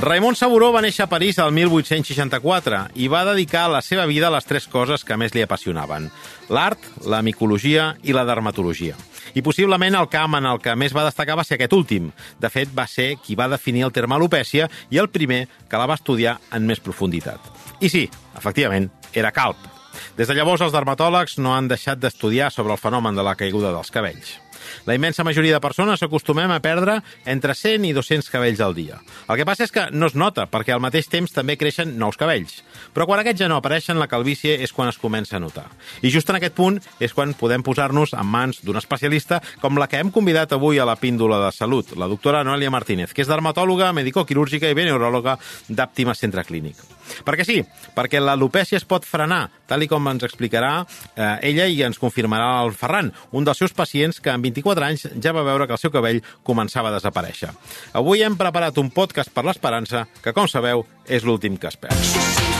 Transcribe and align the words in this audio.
Raimon 0.00 0.32
Saburó 0.32 0.70
va 0.72 0.80
néixer 0.80 1.02
a 1.04 1.10
París 1.12 1.36
el 1.42 1.50
1864 1.52 2.78
i 2.96 3.08
va 3.12 3.20
dedicar 3.28 3.66
la 3.68 3.82
seva 3.84 4.06
vida 4.08 4.30
a 4.30 4.32
les 4.32 4.46
tres 4.48 4.64
coses 4.64 5.04
que 5.04 5.18
més 5.20 5.34
li 5.36 5.42
apassionaven. 5.44 6.06
L'art, 6.48 6.86
la 7.04 7.20
micologia 7.20 7.90
i 8.00 8.16
la 8.16 8.24
dermatologia. 8.24 8.96
I 9.36 9.44
possiblement 9.44 9.98
el 10.00 10.08
camp 10.08 10.38
en 10.40 10.48
el 10.48 10.62
que 10.64 10.72
més 10.72 10.96
va 10.96 11.04
destacar 11.04 11.36
va 11.36 11.44
ser 11.44 11.58
aquest 11.58 11.76
últim. 11.76 12.08
De 12.40 12.48
fet, 12.48 12.72
va 12.72 12.88
ser 12.88 13.18
qui 13.20 13.36
va 13.36 13.50
definir 13.52 13.84
el 13.84 13.92
terme 13.92 14.16
alopècia 14.16 14.70
i 14.88 14.96
el 14.96 15.12
primer 15.12 15.42
que 15.68 15.76
la 15.76 15.90
va 15.90 16.00
estudiar 16.00 16.38
en 16.48 16.64
més 16.64 16.80
profunditat. 16.80 17.52
I 17.84 17.92
sí, 17.92 18.06
efectivament, 18.40 18.88
era 19.12 19.36
calp. 19.36 19.68
Des 20.16 20.30
de 20.30 20.38
llavors, 20.38 20.64
els 20.64 20.72
dermatòlegs 20.72 21.36
no 21.44 21.52
han 21.52 21.68
deixat 21.68 22.00
d'estudiar 22.00 22.48
sobre 22.54 22.72
el 22.72 22.80
fenomen 22.80 23.20
de 23.20 23.26
la 23.26 23.36
caiguda 23.36 23.74
dels 23.76 23.92
cabells. 23.92 24.38
La 24.86 24.94
immensa 24.94 25.24
majoria 25.24 25.56
de 25.56 25.62
persones 25.64 26.02
acostumem 26.02 26.50
a 26.50 26.60
perdre 26.60 27.00
entre 27.24 27.54
100 27.54 27.88
i 27.88 27.92
200 27.96 28.30
cabells 28.32 28.60
al 28.60 28.74
dia. 28.74 29.00
El 29.28 29.40
que 29.40 29.46
passa 29.48 29.66
és 29.66 29.74
que 29.74 29.88
no 29.92 30.10
es 30.10 30.16
nota, 30.18 30.46
perquè 30.50 30.74
al 30.74 30.82
mateix 30.82 31.08
temps 31.10 31.32
també 31.32 31.56
creixen 31.60 31.96
nous 31.98 32.18
cabells. 32.20 32.60
Però 32.94 33.06
quan 33.08 33.22
aquests 33.22 33.42
ja 33.42 33.50
no 33.50 33.58
apareixen, 33.60 33.98
la 34.00 34.08
calvície 34.10 34.56
és 34.62 34.72
quan 34.72 34.90
es 34.90 34.98
comença 34.98 35.36
a 35.36 35.42
notar. 35.42 35.68
I 36.02 36.10
just 36.10 36.30
en 36.30 36.38
aquest 36.40 36.56
punt 36.58 36.80
és 37.00 37.14
quan 37.16 37.34
podem 37.34 37.64
posar-nos 37.66 38.14
en 38.14 38.26
mans 38.26 38.62
d'un 38.64 38.78
especialista 38.80 39.40
com 39.60 39.78
la 39.78 39.88
que 39.90 40.00
hem 40.00 40.12
convidat 40.14 40.54
avui 40.56 40.78
a 40.78 40.88
la 40.88 40.98
píndola 41.00 41.40
de 41.44 41.52
salut, 41.56 41.96
la 41.96 42.08
doctora 42.10 42.44
Noelia 42.44 42.70
Martínez, 42.70 43.14
que 43.14 43.24
és 43.24 43.30
dermatòloga, 43.30 43.92
medicoquirúrgica 43.96 44.70
i 44.70 44.78
veneuròloga 44.78 45.38
d'Àptima 45.68 46.16
Centre 46.18 46.44
Clínic. 46.44 46.99
Perquè 47.26 47.46
sí, 47.46 47.58
perquè 47.96 48.22
l'alopècia 48.22 48.78
es 48.80 48.86
pot 48.88 49.06
frenar, 49.08 49.46
tal 49.70 49.84
i 49.84 49.90
com 49.90 50.08
ens 50.10 50.26
explicarà 50.26 50.72
eh, 50.82 51.50
ella 51.50 51.66
i 51.70 51.82
ens 51.86 52.00
confirmarà 52.00 52.50
el 52.64 52.74
Ferran, 52.76 53.12
un 53.32 53.46
dels 53.46 53.60
seus 53.62 53.74
pacients 53.76 54.20
que 54.20 54.32
en 54.34 54.44
24 54.44 54.88
anys 54.88 55.06
ja 55.22 55.34
va 55.36 55.46
veure 55.46 55.66
que 55.66 55.76
el 55.76 55.82
seu 55.82 55.94
cabell 55.94 56.22
començava 56.46 56.90
a 56.90 56.96
desaparèixer. 56.98 57.52
Avui 57.98 58.24
hem 58.26 58.38
preparat 58.40 58.78
un 58.82 58.90
podcast 58.94 59.32
per 59.34 59.46
l'esperança 59.46 60.06
que, 60.22 60.34
com 60.36 60.48
sabeu, 60.50 60.86
és 61.06 61.26
l'últim 61.26 61.58
que 61.60 61.70
es 61.70 61.80
perd. 61.80 62.59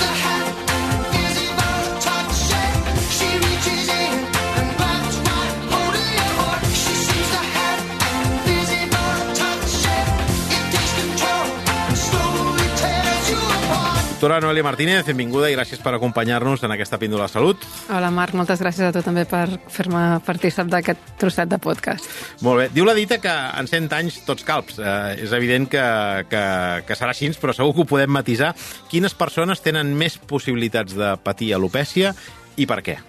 Doctora 14.21 14.37
Noelia 14.45 14.61
Martínez, 14.61 15.07
benvinguda 15.09 15.49
i 15.49 15.55
gràcies 15.55 15.81
per 15.81 15.95
acompanyar-nos 15.97 16.61
en 16.67 16.75
aquesta 16.75 16.99
píndola 17.01 17.25
de 17.25 17.33
salut. 17.33 17.63
Hola 17.89 18.11
Marc, 18.13 18.35
moltes 18.37 18.61
gràcies 18.61 18.85
a 18.85 18.93
tu 18.93 19.01
també 19.01 19.23
per 19.25 19.47
fer-me 19.73 20.19
partícip 20.27 20.69
d'aquest 20.69 21.07
trosset 21.23 21.49
de 21.49 21.57
podcast. 21.57 22.05
Molt 22.45 22.61
bé. 22.61 22.67
Diu 22.69 22.85
la 22.85 22.93
dita 22.93 23.17
que 23.17 23.33
en 23.33 23.71
100 23.71 23.89
anys 23.97 24.19
tots 24.29 24.45
calps. 24.45 24.77
Eh, 24.77 25.25
és 25.25 25.33
evident 25.33 25.71
que, 25.73 25.87
que, 26.29 26.45
que 26.85 26.99
serà 27.01 27.15
així, 27.17 27.33
però 27.41 27.57
segur 27.57 27.73
que 27.73 27.87
ho 27.87 27.89
podem 27.97 28.13
matisar. 28.13 28.53
Quines 28.93 29.17
persones 29.17 29.65
tenen 29.65 29.97
més 29.97 30.21
possibilitats 30.21 31.01
de 31.01 31.15
patir 31.25 31.55
alopècia 31.57 32.13
i 32.61 32.69
per 32.69 32.83
què? 32.85 33.01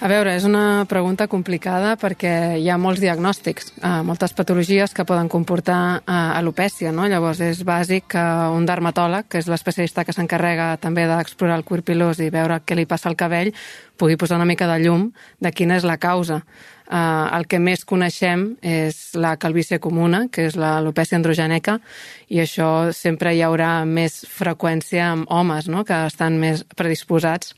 A 0.00 0.08
veure, 0.08 0.30
és 0.32 0.46
una 0.48 0.86
pregunta 0.88 1.26
complicada 1.28 1.90
perquè 2.00 2.56
hi 2.56 2.70
ha 2.72 2.78
molts 2.80 3.02
diagnòstics, 3.02 3.66
eh, 3.84 3.90
moltes 4.08 4.32
patologies 4.32 4.94
que 4.96 5.04
poden 5.04 5.28
comportar 5.28 5.80
eh, 5.98 6.14
alopècia, 6.38 6.88
no? 6.88 7.04
Llavors 7.04 7.42
és 7.44 7.60
bàsic 7.68 8.06
que 8.14 8.22
un 8.56 8.64
dermatòleg, 8.64 9.28
que 9.28 9.44
és 9.44 9.50
l'especialista 9.52 10.06
que 10.08 10.16
s'encarrega 10.16 10.70
també 10.80 11.04
d'explorar 11.04 11.60
el 11.60 11.66
cuir 11.68 11.84
pilós 11.84 12.24
i 12.24 12.30
veure 12.32 12.62
què 12.64 12.80
li 12.80 12.88
passa 12.88 13.12
al 13.12 13.20
cabell, 13.20 13.52
pugui 14.00 14.16
posar 14.16 14.40
una 14.40 14.48
mica 14.48 14.64
de 14.72 14.80
llum 14.80 15.10
de 15.36 15.52
quina 15.52 15.76
és 15.76 15.84
la 15.84 16.00
causa. 16.00 16.40
Eh, 16.88 16.96
el 17.36 17.44
que 17.44 17.60
més 17.60 17.84
coneixem 17.84 18.54
és 18.64 19.10
la 19.20 19.36
calvície 19.36 19.84
comuna, 19.84 20.30
que 20.32 20.48
és 20.48 20.56
l'alopècia 20.56 21.20
androgènica, 21.20 21.76
i 22.32 22.40
això 22.40 22.88
sempre 22.96 23.36
hi 23.36 23.44
haurà 23.44 23.82
més 23.84 24.22
freqüència 24.24 25.10
amb 25.12 25.28
homes, 25.28 25.68
no?, 25.68 25.84
que 25.84 26.06
estan 26.08 26.40
més 26.40 26.64
predisposats 26.72 27.52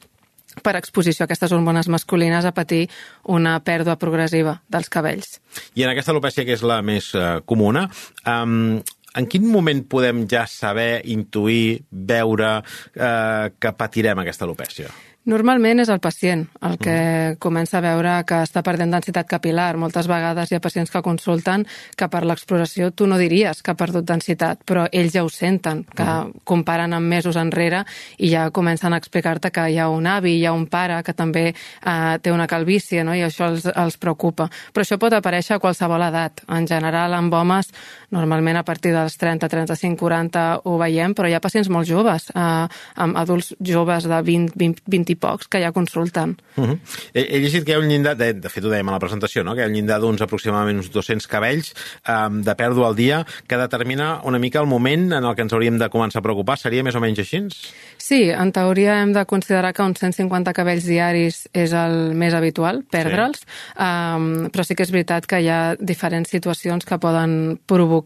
per 0.62 0.76
exposició 0.76 1.24
a 1.24 1.26
aquestes 1.30 1.52
hormones 1.54 1.88
masculines 1.92 2.44
a 2.44 2.54
patir 2.56 2.86
una 3.32 3.58
pèrdua 3.64 3.96
progressiva 4.00 4.58
dels 4.68 4.90
cabells. 4.92 5.38
I 5.78 5.86
en 5.86 5.92
aquesta 5.92 6.12
alopècia, 6.12 6.44
que 6.44 6.56
és 6.56 6.64
la 6.66 6.82
més 6.84 7.12
uh, 7.16 7.40
comuna, 7.48 7.86
um, 8.28 8.82
en 9.12 9.28
quin 9.28 9.46
moment 9.48 9.84
podem 9.88 10.24
ja 10.28 10.44
saber, 10.48 11.02
intuir, 11.12 11.82
veure 11.92 12.58
uh, 12.60 13.48
que 13.60 13.74
patirem 13.76 14.22
aquesta 14.22 14.48
alopècia? 14.48 14.92
Normalment 15.22 15.78
és 15.78 15.90
el 15.92 16.00
pacient 16.02 16.40
el 16.66 16.72
que 16.82 16.94
mm. 16.94 17.36
comença 17.42 17.76
a 17.78 17.82
veure 17.84 18.16
que 18.26 18.40
està 18.42 18.58
perdent 18.66 18.90
densitat 18.90 19.28
capilar. 19.30 19.76
Moltes 19.78 20.08
vegades 20.10 20.50
hi 20.50 20.56
ha 20.58 20.62
pacients 20.64 20.90
que 20.90 21.02
consulten 21.06 21.62
que 21.94 22.08
per 22.10 22.24
l'exploració 22.26 22.90
tu 22.90 23.06
no 23.06 23.20
diries 23.20 23.62
que 23.62 23.70
ha 23.70 23.78
perdut 23.78 24.08
densitat, 24.08 24.64
però 24.66 24.88
ells 24.90 25.14
ja 25.14 25.22
ho 25.22 25.30
senten, 25.30 25.84
que 25.86 26.02
mm. 26.02 26.42
comparen 26.48 26.96
amb 26.98 27.06
mesos 27.06 27.38
enrere 27.38 27.84
i 28.18 28.32
ja 28.32 28.48
comencen 28.50 28.96
a 28.96 28.98
explicar-te 28.98 29.52
que 29.54 29.68
hi 29.70 29.78
ha 29.78 29.86
un 29.94 30.10
avi, 30.10 30.34
hi 30.40 30.46
ha 30.46 30.56
un 30.58 30.66
pare 30.66 30.98
que 31.06 31.14
també 31.14 31.44
eh, 31.52 32.18
té 32.18 32.34
una 32.34 32.48
calvície, 32.50 33.04
no? 33.06 33.14
i 33.14 33.22
això 33.22 33.52
els, 33.52 33.68
els 33.70 34.00
preocupa. 34.02 34.48
Però 34.74 34.82
això 34.82 34.98
pot 34.98 35.14
aparèixer 35.14 35.54
a 35.54 35.62
qualsevol 35.62 36.02
edat. 36.08 36.42
En 36.50 36.66
general, 36.66 37.14
amb 37.14 37.38
homes, 37.38 37.70
normalment 38.12 38.60
a 38.60 38.64
partir 38.64 38.92
dels 38.94 39.16
30, 39.18 39.48
35, 39.48 39.96
40 39.98 40.44
ho 40.68 40.76
veiem, 40.80 41.14
però 41.16 41.28
hi 41.28 41.34
ha 41.36 41.40
pacients 41.42 41.70
molt 41.72 41.88
joves, 41.88 42.28
eh, 42.34 42.66
amb 43.04 43.18
adults 43.18 43.52
joves 43.58 44.06
de 44.08 44.20
20, 44.22 44.52
20, 44.58 44.84
20 44.86 45.14
i 45.14 45.16
pocs 45.16 45.48
que 45.48 45.62
ja 45.62 45.72
consulten. 45.72 46.36
Uh 46.56 46.64
-huh. 46.64 46.78
he, 47.14 47.22
he 47.36 47.40
llegit 47.40 47.64
que 47.64 47.72
hi 47.72 47.74
ha 47.74 47.78
un 47.78 47.88
llindar, 47.88 48.16
de, 48.16 48.34
de 48.34 48.48
fet 48.48 48.64
ho 48.64 48.70
dèiem 48.70 48.88
a 48.88 48.92
la 48.92 48.98
presentació, 49.00 49.42
no? 49.44 49.54
que 49.54 49.60
hi 49.60 49.64
ha 49.64 49.68
un 49.68 49.74
llindar 49.74 50.00
d'uns 50.00 50.20
aproximadament 50.20 50.76
uns 50.76 50.90
200 50.90 51.26
cabells 51.26 51.74
um, 52.08 52.42
de 52.42 52.54
pèrdua 52.54 52.88
al 52.88 52.96
dia 52.96 53.26
que 53.46 53.56
determina 53.56 54.20
una 54.24 54.38
mica 54.38 54.60
el 54.60 54.66
moment 54.66 55.12
en 55.12 55.24
el 55.24 55.34
que 55.34 55.42
ens 55.42 55.52
hauríem 55.52 55.78
de 55.78 55.88
començar 55.88 56.18
a 56.18 56.22
preocupar. 56.22 56.58
Seria 56.58 56.82
més 56.82 56.94
o 56.94 57.00
menys 57.00 57.18
així? 57.18 57.48
Sí, 57.96 58.30
en 58.30 58.52
teoria 58.52 59.00
hem 59.02 59.12
de 59.12 59.24
considerar 59.24 59.72
que 59.72 59.82
uns 59.82 59.98
150 59.98 60.52
cabells 60.52 60.84
diaris 60.84 61.48
és 61.52 61.72
el 61.72 62.14
més 62.14 62.34
habitual, 62.34 62.82
perdre'ls, 62.90 63.40
sí. 63.40 63.46
um, 63.78 64.50
però 64.52 64.64
sí 64.64 64.74
que 64.74 64.82
és 64.82 64.90
veritat 64.90 65.26
que 65.26 65.40
hi 65.40 65.48
ha 65.48 65.76
diferents 65.80 66.28
situacions 66.28 66.84
que 66.84 66.98
poden 66.98 67.58
provocar 67.66 68.01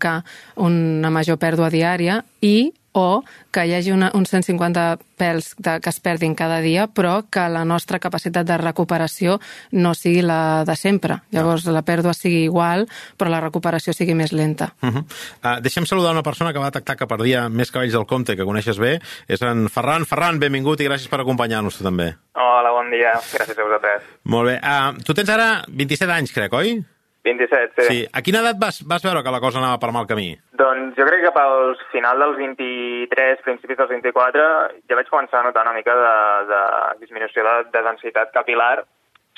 una 0.57 1.11
major 1.11 1.39
pèrdua 1.39 1.71
diària 1.71 2.23
i 2.41 2.73
o 2.97 3.23
que 3.53 3.67
hi 3.69 3.75
hagi 3.77 3.93
una, 3.93 4.09
uns 4.17 4.31
150 4.33 4.85
pèls 5.21 5.51
de, 5.61 5.77
que 5.85 5.93
es 5.93 5.99
perdin 6.01 6.35
cada 6.37 6.63
dia, 6.65 6.87
però 6.89 7.19
que 7.29 7.45
la 7.53 7.65
nostra 7.69 8.01
capacitat 8.01 8.49
de 8.49 8.57
recuperació 8.61 9.37
no 9.77 9.93
sigui 9.95 10.23
la 10.25 10.65
de 10.65 10.77
sempre. 10.81 11.21
Llavors, 11.37 11.67
no. 11.69 11.75
la 11.77 11.85
pèrdua 11.85 12.17
sigui 12.17 12.47
igual, 12.47 12.87
però 13.21 13.33
la 13.33 13.43
recuperació 13.45 13.93
sigui 13.93 14.17
més 14.17 14.33
lenta. 14.33 14.73
Uh 14.81 14.89
-huh. 14.89 15.05
uh, 15.05 15.61
deixem 15.61 15.85
saludar 15.85 16.13
una 16.13 16.25
persona 16.25 16.53
que 16.53 16.59
va 16.59 16.71
detectar 16.73 16.97
que 16.97 17.07
perdia 17.07 17.49
més 17.49 17.71
cabells 17.71 17.93
del 17.93 18.07
compte, 18.07 18.37
que 18.37 18.45
coneixes 18.45 18.79
bé. 18.79 18.99
És 19.29 19.43
en 19.43 19.69
Ferran. 19.69 20.07
Ferran, 20.07 20.39
benvingut 20.39 20.81
i 20.81 20.89
gràcies 20.89 21.09
per 21.09 21.21
acompanyar-nos, 21.21 21.77
tu 21.77 21.85
també. 21.85 22.17
Hola, 22.33 22.71
bon 22.71 22.91
dia. 22.91 23.13
Gràcies 23.13 23.59
a 23.59 23.63
vosaltres. 23.63 24.03
Molt 24.25 24.49
bé. 24.49 24.61
Uh, 24.63 25.03
tu 25.05 25.13
tens 25.13 25.29
ara 25.29 25.65
27 25.69 26.13
anys, 26.13 26.33
crec, 26.33 26.53
oi? 26.53 26.85
27, 27.27 27.75
sí. 27.77 27.87
sí. 27.89 28.03
A 28.15 28.23
quina 28.25 28.43
edat 28.45 28.59
vas, 28.63 28.81
vas 28.89 29.05
veure 29.05 29.23
que 29.27 29.35
la 29.35 29.43
cosa 29.43 29.61
anava 29.61 29.81
per 29.83 29.93
mal 29.95 30.09
camí? 30.09 30.31
Doncs 30.59 30.97
jo 30.99 31.07
crec 31.09 31.25
que 31.27 31.35
pel 31.37 31.75
final 31.93 32.23
dels 32.23 32.39
23, 32.41 33.43
principis 33.47 33.81
dels 33.81 33.95
24, 33.95 34.45
ja 34.89 34.99
vaig 34.99 35.11
començar 35.13 35.43
a 35.43 35.49
notar 35.49 35.67
una 35.67 35.77
mica 35.77 35.97
de, 36.01 36.19
de 36.53 36.61
disminució 37.05 37.45
de, 37.47 37.57
de 37.75 37.83
densitat 37.91 38.33
capilar, 38.37 38.77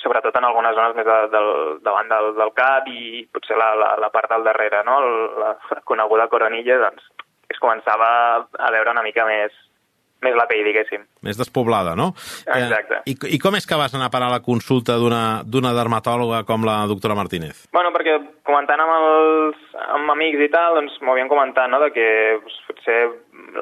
sobretot 0.02 0.37
en 0.38 0.46
algunes 0.46 0.76
zones 0.79 0.94
més 0.96 1.08
de, 1.08 1.20
del, 1.32 1.49
davant 1.87 2.11
del, 2.12 2.35
del 2.38 2.52
cap 2.56 2.87
i 2.93 3.25
potser 3.35 3.58
la, 3.58 3.73
la, 3.79 3.94
la 4.05 4.12
part 4.14 4.31
del 4.31 4.46
darrere, 4.46 4.84
no? 4.87 5.00
la 5.43 5.55
coneguda 5.88 6.29
coronilla, 6.31 6.79
doncs 6.84 7.08
es 7.49 7.58
començava 7.62 8.11
a 8.44 8.70
veure 8.75 8.93
una 8.93 9.02
mica 9.02 9.25
més, 9.26 9.55
més 10.25 10.35
la 10.35 10.47
pell, 10.50 10.65
diguéssim. 10.67 11.05
Més 11.26 11.38
despoblada, 11.38 11.94
no? 11.99 12.11
Exacte. 12.47 13.00
Eh, 13.05 13.12
i, 13.12 13.17
I 13.37 13.38
com 13.43 13.55
és 13.59 13.67
que 13.69 13.79
vas 13.79 13.94
anar 13.94 14.09
a 14.09 14.15
parar 14.15 14.31
a 14.32 14.37
la 14.38 14.43
consulta 14.44 14.99
d'una 14.99 15.75
dermatòloga 15.76 16.43
com 16.49 16.67
la 16.67 16.81
doctora 16.91 17.17
Martínez? 17.19 17.67
Bueno, 17.75 17.93
perquè 17.94 18.17
comentant 18.49 18.82
amb, 18.82 18.97
els, 18.99 19.62
amb 19.94 20.15
amics 20.17 20.43
i 20.49 20.50
tal, 20.53 20.81
doncs 20.81 20.99
m'ho 21.03 21.15
havien 21.15 21.31
comentat, 21.31 21.70
no?, 21.70 21.81
de 21.85 21.93
que 21.94 22.09
doncs, 22.43 22.59
potser 22.67 23.00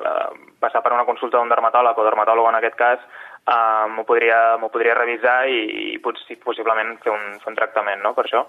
la, 0.00 0.16
passar 0.62 0.82
per 0.82 0.94
una 0.96 1.06
consulta 1.08 1.38
d'un 1.38 1.52
dermatòleg 1.52 1.98
o 1.98 2.06
dermatòloga 2.06 2.54
en 2.54 2.60
aquest 2.60 2.78
cas 2.80 3.04
uh, 3.46 3.86
m'ho 3.94 4.04
podria, 4.06 4.58
podria 4.72 4.96
revisar 4.98 5.46
i, 5.50 5.60
i 5.94 5.98
potser, 6.02 6.38
possiblement 6.42 6.96
fer 7.02 7.12
un, 7.14 7.38
fer 7.42 7.52
un 7.52 7.58
tractament, 7.58 8.02
no?, 8.04 8.12
per 8.16 8.26
això. 8.26 8.42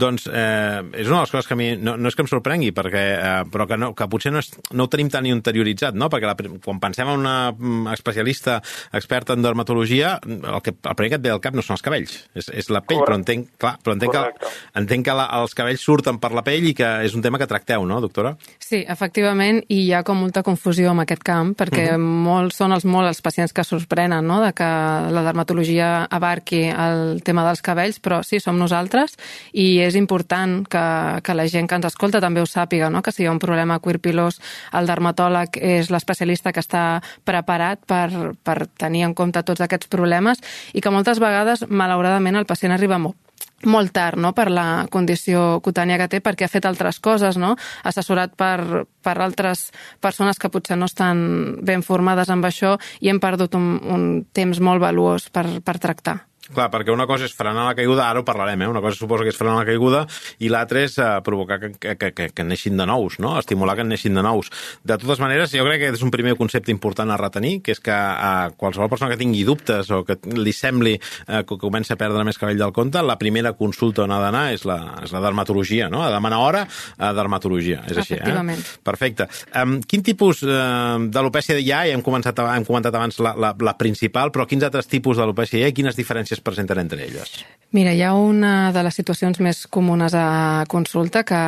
Doncs 0.00 0.26
eh, 0.30 0.80
és 1.02 1.08
una 1.10 1.20
de 1.20 1.24
les 1.26 1.32
coses 1.34 1.48
que 1.48 1.56
a 1.56 1.60
mi 1.60 1.70
no, 1.76 1.96
no 2.00 2.10
és 2.10 2.16
que 2.16 2.24
em 2.24 2.30
sorprengui, 2.30 2.72
perquè, 2.76 3.04
eh, 3.16 3.34
però 3.52 3.66
que, 3.68 3.78
no, 3.80 3.92
que 3.96 4.08
potser 4.10 4.32
no, 4.32 4.42
és, 4.42 4.50
no 4.76 4.86
ho 4.86 4.92
tenim 4.92 5.10
tan 5.12 5.28
interioritzat, 5.28 5.96
no? 5.98 6.08
perquè 6.12 6.30
la, 6.30 6.36
quan 6.64 6.80
pensem 6.82 7.10
en 7.10 7.20
una 7.20 7.36
mm, 7.52 7.90
especialista 7.94 8.60
experta 8.96 9.36
en 9.36 9.44
dermatologia, 9.44 10.16
el, 10.24 10.60
que, 10.64 10.74
el 10.74 10.96
primer 10.96 11.12
que 11.14 11.20
et 11.20 11.26
ve 11.26 11.34
al 11.34 11.42
cap 11.44 11.56
no 11.56 11.64
són 11.66 11.76
els 11.76 11.84
cabells, 11.84 12.16
és, 12.34 12.48
és 12.48 12.70
la 12.72 12.82
pell, 12.84 13.02
Correcte. 13.02 13.10
però 13.10 13.18
entenc, 13.20 13.52
clar, 13.60 13.74
però 13.84 13.96
entenc 13.96 14.16
que, 14.16 14.52
entenc 14.80 15.08
que 15.10 15.18
la, 15.20 15.28
els 15.40 15.56
cabells 15.58 15.84
surten 15.84 16.20
per 16.22 16.32
la 16.36 16.44
pell 16.46 16.70
i 16.70 16.74
que 16.76 16.90
és 17.06 17.16
un 17.16 17.24
tema 17.24 17.40
que 17.40 17.48
tracteu, 17.50 17.84
no, 17.88 18.00
doctora? 18.02 18.34
Sí, 18.62 18.82
efectivament, 18.88 19.62
i 19.68 19.82
hi 19.86 19.92
ha 19.96 20.04
com 20.06 20.20
molta 20.22 20.44
confusió 20.46 20.94
en 20.94 21.04
aquest 21.04 21.24
camp, 21.26 21.54
perquè 21.58 21.90
uh 21.90 21.98
mhm. 21.98 22.08
-huh. 22.08 22.26
molts 22.30 22.60
són 22.60 22.72
els, 22.72 22.84
molt 22.84 23.08
els 23.08 23.20
pacients 23.20 23.52
que 23.52 23.64
sorprenen 23.64 24.29
no? 24.30 24.38
de 24.44 24.52
que 24.54 24.68
la 25.10 25.24
dermatologia 25.26 26.06
abarqui 26.06 26.62
el 26.70 27.20
tema 27.26 27.44
dels 27.46 27.62
cabells, 27.66 27.98
però 28.02 28.22
sí, 28.26 28.40
som 28.40 28.58
nosaltres 28.60 29.16
i 29.52 29.80
és 29.82 29.98
important 29.98 30.60
que, 30.70 30.84
que 31.26 31.36
la 31.36 31.48
gent 31.50 31.68
que 31.68 31.78
ens 31.80 31.90
escolta 31.90 32.22
també 32.22 32.42
ho 32.42 32.48
sàpiga, 32.48 32.90
no? 32.94 33.02
que 33.02 33.12
si 33.14 33.24
hi 33.24 33.28
ha 33.28 33.34
un 33.34 33.42
problema 33.42 33.80
cuir-pilós, 33.82 34.40
el 34.78 34.90
dermatòleg 34.90 35.58
és 35.60 35.90
l'especialista 35.90 36.54
que 36.54 36.62
està 36.62 36.84
preparat 37.26 37.82
per, 37.90 38.36
per 38.46 38.58
tenir 38.78 39.04
en 39.08 39.16
compte 39.18 39.42
tots 39.42 39.66
aquests 39.66 39.90
problemes 39.90 40.40
i 40.72 40.80
que 40.80 40.94
moltes 40.94 41.20
vegades, 41.22 41.66
malauradament, 41.68 42.38
el 42.38 42.48
pacient 42.48 42.76
arriba 42.76 43.00
molt, 43.02 43.18
molt 43.66 43.92
tard 43.92 44.18
no? 44.20 44.32
per 44.36 44.48
la 44.50 44.86
condició 44.90 45.60
cutània 45.64 45.98
que 46.00 46.08
té 46.08 46.20
perquè 46.24 46.46
ha 46.46 46.52
fet 46.52 46.66
altres 46.68 47.00
coses, 47.00 47.36
no? 47.40 47.56
assessorat 47.84 48.34
per, 48.38 48.86
per 49.02 49.16
altres 49.20 49.68
persones 50.00 50.38
que 50.38 50.52
potser 50.52 50.78
no 50.78 50.88
estan 50.90 51.60
ben 51.62 51.84
formades 51.86 52.30
amb 52.30 52.46
això 52.48 52.76
i 53.00 53.12
hem 53.12 53.20
perdut 53.20 53.54
un, 53.58 53.70
un 53.84 54.10
temps 54.32 54.60
molt 54.60 54.82
valuós 54.82 55.28
per, 55.30 55.46
per 55.64 55.78
tractar. 55.78 56.29
Clar, 56.50 56.66
perquè 56.72 56.90
una 56.90 57.06
cosa 57.06 57.28
és 57.28 57.34
frenar 57.36 57.68
la 57.68 57.74
caiguda, 57.78 58.08
ara 58.10 58.22
ho 58.22 58.26
parlarem, 58.26 58.64
eh? 58.64 58.68
una 58.70 58.82
cosa 58.82 58.98
suposa 58.98 59.22
que 59.26 59.30
és 59.30 59.38
frenar 59.38 59.60
la 59.60 59.66
caiguda 59.68 60.02
i 60.42 60.50
l'altra 60.50 60.82
és 60.82 60.96
uh, 60.98 61.20
provocar 61.22 61.60
que, 61.62 61.70
que, 61.78 62.10
que, 62.10 62.28
que, 62.34 62.46
neixin 62.46 62.80
de 62.80 62.86
nous, 62.90 63.18
no? 63.22 63.36
estimular 63.38 63.76
que 63.78 63.86
neixin 63.86 64.18
de 64.18 64.24
nous. 64.26 64.50
De 64.82 64.96
totes 64.98 65.22
maneres, 65.22 65.54
jo 65.54 65.66
crec 65.68 65.84
que 65.84 65.92
és 65.94 66.02
un 66.02 66.10
primer 66.10 66.34
concepte 66.38 66.74
important 66.74 67.12
a 67.14 67.18
retenir, 67.20 67.60
que 67.62 67.74
és 67.76 67.82
que 67.82 67.94
uh, 67.94 68.50
qualsevol 68.58 68.90
persona 68.90 69.12
que 69.12 69.20
tingui 69.20 69.44
dubtes 69.46 69.92
o 69.94 70.02
que 70.08 70.18
li 70.34 70.54
sembli 70.56 70.96
uh, 70.98 71.44
que 71.46 71.60
comença 71.60 71.94
a 71.94 72.00
perdre 72.00 72.26
més 72.26 72.40
cabell 72.40 72.58
del 72.58 72.74
compte, 72.74 73.02
la 73.04 73.18
primera 73.20 73.54
consulta 73.54 74.02
on 74.08 74.16
ha 74.16 74.18
d'anar 74.24 74.48
és, 74.56 74.66
la, 74.66 74.80
és 75.04 75.14
la 75.14 75.22
dermatologia, 75.22 75.90
no? 75.92 76.02
a 76.02 76.10
demanar 76.10 76.42
hora 76.42 76.64
a 76.98 77.12
dermatologia. 77.14 77.84
És 77.86 78.02
així, 78.02 78.18
eh? 78.18 78.58
Perfecte. 78.86 79.28
Um, 79.54 79.78
quin 79.86 80.02
tipus 80.02 80.42
uh, 80.42 80.98
d'alopècia 81.14 81.60
hi 81.60 81.70
ha? 81.70 81.84
Ja 81.86 81.94
hem, 81.94 82.02
començat, 82.04 82.42
hem 82.42 82.66
comentat 82.66 82.98
abans 82.98 83.22
la, 83.22 83.36
la, 83.38 83.54
la 83.54 83.76
principal, 83.78 84.34
però 84.34 84.48
quins 84.50 84.66
altres 84.66 84.90
tipus 84.90 85.20
d'alopècia 85.20 85.60
hi 85.60 85.64
ha 85.68 85.70
i 85.70 85.76
quines 85.76 85.96
diferències 85.98 86.39
es 86.40 86.46
presenten 86.48 86.80
entre 86.82 87.04
elles? 87.06 87.40
Mira, 87.70 87.92
hi 87.94 88.00
ha 88.02 88.16
una 88.18 88.72
de 88.74 88.82
les 88.82 88.96
situacions 88.98 89.38
més 89.38 89.60
comunes 89.70 90.10
a 90.18 90.64
consulta 90.66 91.20
que, 91.22 91.38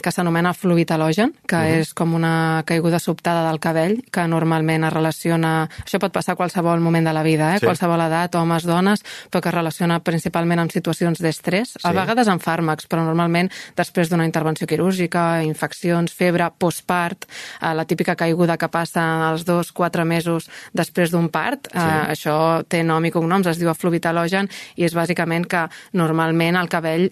que 0.00 0.12
s'anomena 0.12 0.54
fluid 0.56 0.88
que 0.88 0.94
uh 0.94 0.98
mhm. 0.98 1.36
-huh. 1.46 1.80
és 1.80 1.92
com 1.92 2.14
una 2.14 2.62
caiguda 2.64 2.98
sobtada 2.98 3.46
del 3.48 3.60
cabell, 3.60 4.02
que 4.10 4.26
normalment 4.26 4.84
es 4.84 4.92
relaciona... 4.92 5.68
Això 5.84 5.98
pot 5.98 6.12
passar 6.12 6.32
a 6.32 6.36
qualsevol 6.36 6.80
moment 6.80 7.06
de 7.06 7.12
la 7.12 7.22
vida, 7.22 7.54
eh? 7.54 7.58
Sí. 7.58 7.66
qualsevol 7.66 8.00
edat, 8.00 8.34
homes, 8.34 8.64
dones, 8.64 9.04
però 9.30 9.40
que 9.42 9.48
es 9.48 9.54
relaciona 9.54 10.00
principalment 10.00 10.60
amb 10.60 10.70
situacions 10.70 11.18
d'estrès, 11.18 11.68
sí. 11.68 11.78
a 11.82 11.92
vegades 11.92 12.28
amb 12.28 12.40
fàrmacs, 12.40 12.86
però 12.88 13.04
normalment 13.04 13.50
després 13.76 14.08
d'una 14.08 14.24
intervenció 14.24 14.66
quirúrgica, 14.66 15.42
infeccions, 15.42 16.12
febre, 16.12 16.50
postpart, 16.58 17.26
eh, 17.60 17.74
la 17.74 17.84
típica 17.84 18.16
caiguda 18.16 18.56
que 18.56 18.68
passa 18.68 19.28
als 19.28 19.44
dos, 19.44 19.72
quatre 19.72 20.04
mesos 20.04 20.48
després 20.72 21.10
d'un 21.10 21.28
part, 21.28 21.66
eh, 21.66 21.78
sí. 21.78 22.10
això 22.12 22.64
té 22.66 22.82
nom 22.82 23.04
i 23.04 23.10
cognoms, 23.10 23.46
es 23.46 23.58
diu 23.58 23.74
fluid 23.74 24.06
halogen, 24.26 24.50
i 24.76 24.84
és 24.86 24.96
bàsicament 24.96 25.46
que 25.48 25.68
normalment 25.94 26.58
el 26.58 26.72
cabell 26.72 27.08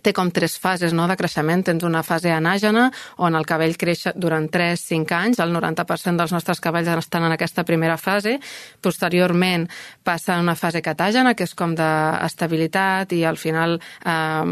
té 0.00 0.14
com 0.16 0.30
tres 0.32 0.54
fases 0.56 0.94
no, 0.96 1.04
de 1.08 1.16
creixement. 1.20 1.64
Tens 1.66 1.84
una 1.84 2.00
fase 2.06 2.32
anàgena, 2.32 2.86
on 3.20 3.36
el 3.36 3.44
cabell 3.44 3.76
creix 3.76 4.06
durant 4.16 4.48
3-5 4.48 5.12
anys, 5.18 5.42
el 5.44 5.52
90% 5.52 6.16
dels 6.16 6.32
nostres 6.32 6.62
cabells 6.64 6.88
estan 6.96 7.28
en 7.28 7.36
aquesta 7.36 7.66
primera 7.68 7.98
fase. 8.00 8.38
Posteriorment 8.80 9.68
passa 10.02 10.36
a 10.36 10.40
una 10.40 10.56
fase 10.56 10.80
catàgena, 10.80 11.34
que 11.36 11.44
és 11.44 11.54
com 11.54 11.76
d'estabilitat, 11.76 13.12
i 13.12 13.24
al 13.28 13.36
final 13.36 13.76
eh, 13.76 14.44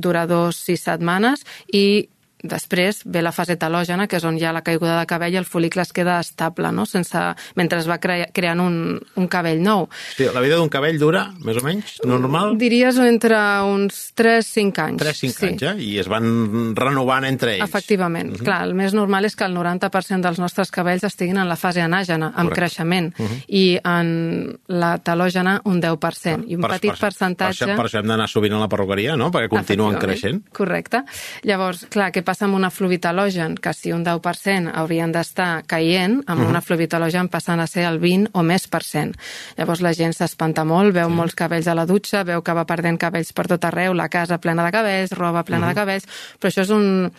dura 0.00 0.26
dos, 0.26 0.64
sis 0.64 0.88
setmanes, 0.88 1.44
i 1.76 2.08
Després 2.46 3.02
ve 3.04 3.22
la 3.22 3.32
fase 3.32 3.56
talògena, 3.60 4.06
que 4.08 4.18
és 4.20 4.24
on 4.24 4.38
hi 4.38 4.44
ha 4.46 4.52
la 4.54 4.62
caiguda 4.66 4.98
de 5.00 5.06
cabell 5.10 5.34
i 5.34 5.40
el 5.40 5.48
folicle 5.48 5.82
es 5.82 5.92
queda 5.96 6.18
estable, 6.20 6.70
no? 6.72 6.86
Sense, 6.86 7.22
mentre 7.58 7.80
es 7.82 7.88
va 7.90 7.98
cre 8.02 8.28
creant 8.36 8.60
un, 8.62 8.76
un 9.16 9.28
cabell 9.32 9.62
nou. 9.62 9.88
Sí, 10.16 10.28
la 10.32 10.42
vida 10.44 10.58
d'un 10.60 10.70
cabell 10.72 10.98
dura, 11.00 11.26
més 11.44 11.58
o 11.60 11.64
menys, 11.64 11.96
normal? 12.06 12.56
Diries 12.60 12.98
entre 13.02 13.38
uns 13.66 14.12
3-5 14.18 14.84
anys. 14.84 15.02
3-5 15.02 15.32
sí. 15.32 15.46
anys, 15.50 15.66
eh? 15.70 15.74
I 15.86 15.90
es 16.02 16.10
van 16.10 16.74
renovant 16.76 17.26
entre 17.28 17.56
ells. 17.56 17.64
Efectivament. 17.66 18.30
Uh 18.30 18.32
mhm. 18.32 18.40
-huh. 18.40 18.44
Clar, 18.44 18.62
el 18.66 18.74
més 18.74 18.94
normal 18.94 19.24
és 19.24 19.36
que 19.36 19.44
el 19.44 19.54
90% 19.56 20.20
dels 20.22 20.38
nostres 20.38 20.70
cabells 20.70 21.04
estiguin 21.04 21.38
en 21.38 21.48
la 21.48 21.56
fase 21.56 21.80
anàgena, 21.82 22.26
amb 22.26 22.50
Correcte. 22.50 22.54
creixement, 22.54 23.14
uh 23.18 23.22
mhm. 23.22 23.32
-huh. 23.32 23.44
i 23.48 23.78
en 23.84 24.58
la 24.66 24.98
talògena 24.98 25.60
un 25.64 25.80
10%. 25.80 26.44
I 26.46 26.54
un 26.54 26.60
per, 26.60 26.70
petit 26.70 26.90
per, 26.90 26.98
percentatge... 27.00 27.64
Per 27.64 27.72
això, 27.72 27.76
per 27.76 27.86
això 27.86 27.98
hem 28.00 28.06
d'anar 28.06 28.28
sovint 28.28 28.54
a 28.54 28.58
la 28.58 28.68
perruqueria, 28.68 29.16
no? 29.16 29.30
Perquè 29.30 29.48
continuen 29.48 29.98
creixent. 29.98 30.42
Correcte. 30.52 31.02
Llavors, 31.42 31.86
clar, 31.88 32.12
què 32.12 32.22
passa 32.22 32.35
passa 32.36 32.50
amb 32.50 32.58
una 32.58 32.68
fluvital·logen, 32.68 33.54
que 33.56 33.72
si 33.72 33.94
un 33.96 34.02
10% 34.04 34.74
haurien 34.76 35.12
d'estar 35.14 35.62
caient, 35.64 36.18
amb 36.26 36.40
uh 36.40 36.44
-huh. 36.44 36.50
una 36.50 36.60
fluvital·logen 36.60 37.30
passant 37.32 37.60
a 37.60 37.66
ser 37.66 37.86
el 37.88 37.98
20 37.98 38.28
o 38.32 38.42
més 38.42 38.68
per 38.68 38.82
cent. 38.82 39.16
Llavors 39.56 39.80
la 39.80 39.94
gent 39.94 40.12
s'espanta 40.12 40.64
molt, 40.64 40.92
veu 40.92 41.08
sí. 41.08 41.14
molts 41.14 41.34
cabells 41.34 41.66
a 41.66 41.74
la 41.74 41.86
dutxa, 41.86 42.24
veu 42.24 42.42
que 42.42 42.52
va 42.52 42.66
perdent 42.66 42.98
cabells 42.98 43.32
per 43.32 43.46
tot 43.46 43.64
arreu, 43.64 43.94
la 43.94 44.08
casa 44.08 44.38
plena 44.38 44.64
de 44.64 44.70
cabells, 44.70 45.12
roba 45.12 45.44
plena 45.44 45.66
uh 45.66 45.70
-huh. 45.70 45.74
de 45.74 45.80
cabells, 45.80 46.06
però 46.38 46.48
això 46.50 46.60
és 46.60 46.70
un, 46.70 47.10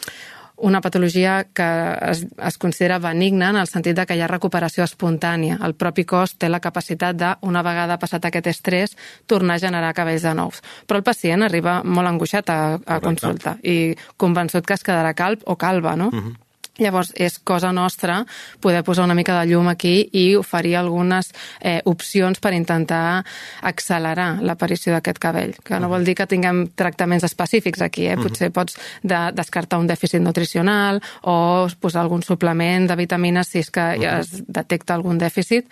una 0.57 0.81
patologia 0.81 1.45
que 1.53 1.67
es, 2.09 2.25
es 2.37 2.57
considera 2.57 2.99
benigna 2.99 3.49
en 3.49 3.59
el 3.61 3.67
sentit 3.67 3.95
de 3.97 4.05
que 4.05 4.17
hi 4.17 4.23
ha 4.25 4.29
recuperació 4.31 4.83
espontània. 4.83 5.59
El 5.63 5.75
propi 5.77 6.05
cos 6.09 6.35
té 6.37 6.49
la 6.49 6.61
capacitat 6.63 7.17
de, 7.17 7.33
una 7.45 7.61
vegada 7.65 7.99
passat 8.01 8.25
aquest 8.25 8.49
estrès, 8.53 8.97
tornar 9.27 9.57
a 9.57 9.63
generar 9.67 9.93
cabells 9.93 10.25
de 10.25 10.33
nous. 10.37 10.63
Però 10.87 11.01
el 11.01 11.05
pacient 11.05 11.45
arriba 11.45 11.81
molt 11.83 12.09
angoixat 12.09 12.49
a, 12.49 12.59
a 12.85 12.99
consulta 13.03 13.57
i 13.63 13.95
convençut 14.17 14.65
que 14.65 14.77
es 14.77 14.85
quedarà 14.85 15.13
calb 15.13 15.45
o 15.45 15.55
calva, 15.55 15.95
no? 15.95 16.09
Uh 16.09 16.19
-huh. 16.19 16.35
Llavors, 16.77 17.11
és 17.17 17.39
cosa 17.39 17.71
nostra 17.73 18.19
poder 18.61 18.83
posar 18.85 19.07
una 19.07 19.15
mica 19.17 19.35
de 19.39 19.47
llum 19.49 19.69
aquí 19.71 20.09
i 20.13 20.35
oferir 20.37 20.75
algunes 20.77 21.31
eh, 21.59 21.81
opcions 21.89 22.39
per 22.43 22.53
intentar 22.53 23.23
accelerar 23.65 24.43
l'aparició 24.45 24.93
d'aquest 24.93 25.21
cabell, 25.21 25.55
que 25.63 25.79
no 25.81 25.89
vol 25.89 26.05
dir 26.05 26.15
que 26.19 26.27
tinguem 26.29 26.67
tractaments 26.77 27.25
específics 27.25 27.81
aquí, 27.81 28.07
eh? 28.07 28.17
potser 28.19 28.51
pots 28.53 28.77
de, 29.01 29.19
descartar 29.33 29.81
un 29.81 29.89
dèficit 29.89 30.21
nutricional 30.21 31.01
o 31.23 31.67
posar 31.81 32.03
algun 32.05 32.23
suplement 32.23 32.87
de 32.89 32.97
vitamines 32.99 33.49
si 33.49 33.63
és 33.65 33.73
que 33.73 33.89
ja 34.01 34.19
es 34.21 34.43
detecta 34.47 34.93
algun 34.93 35.17
dèficit, 35.17 35.67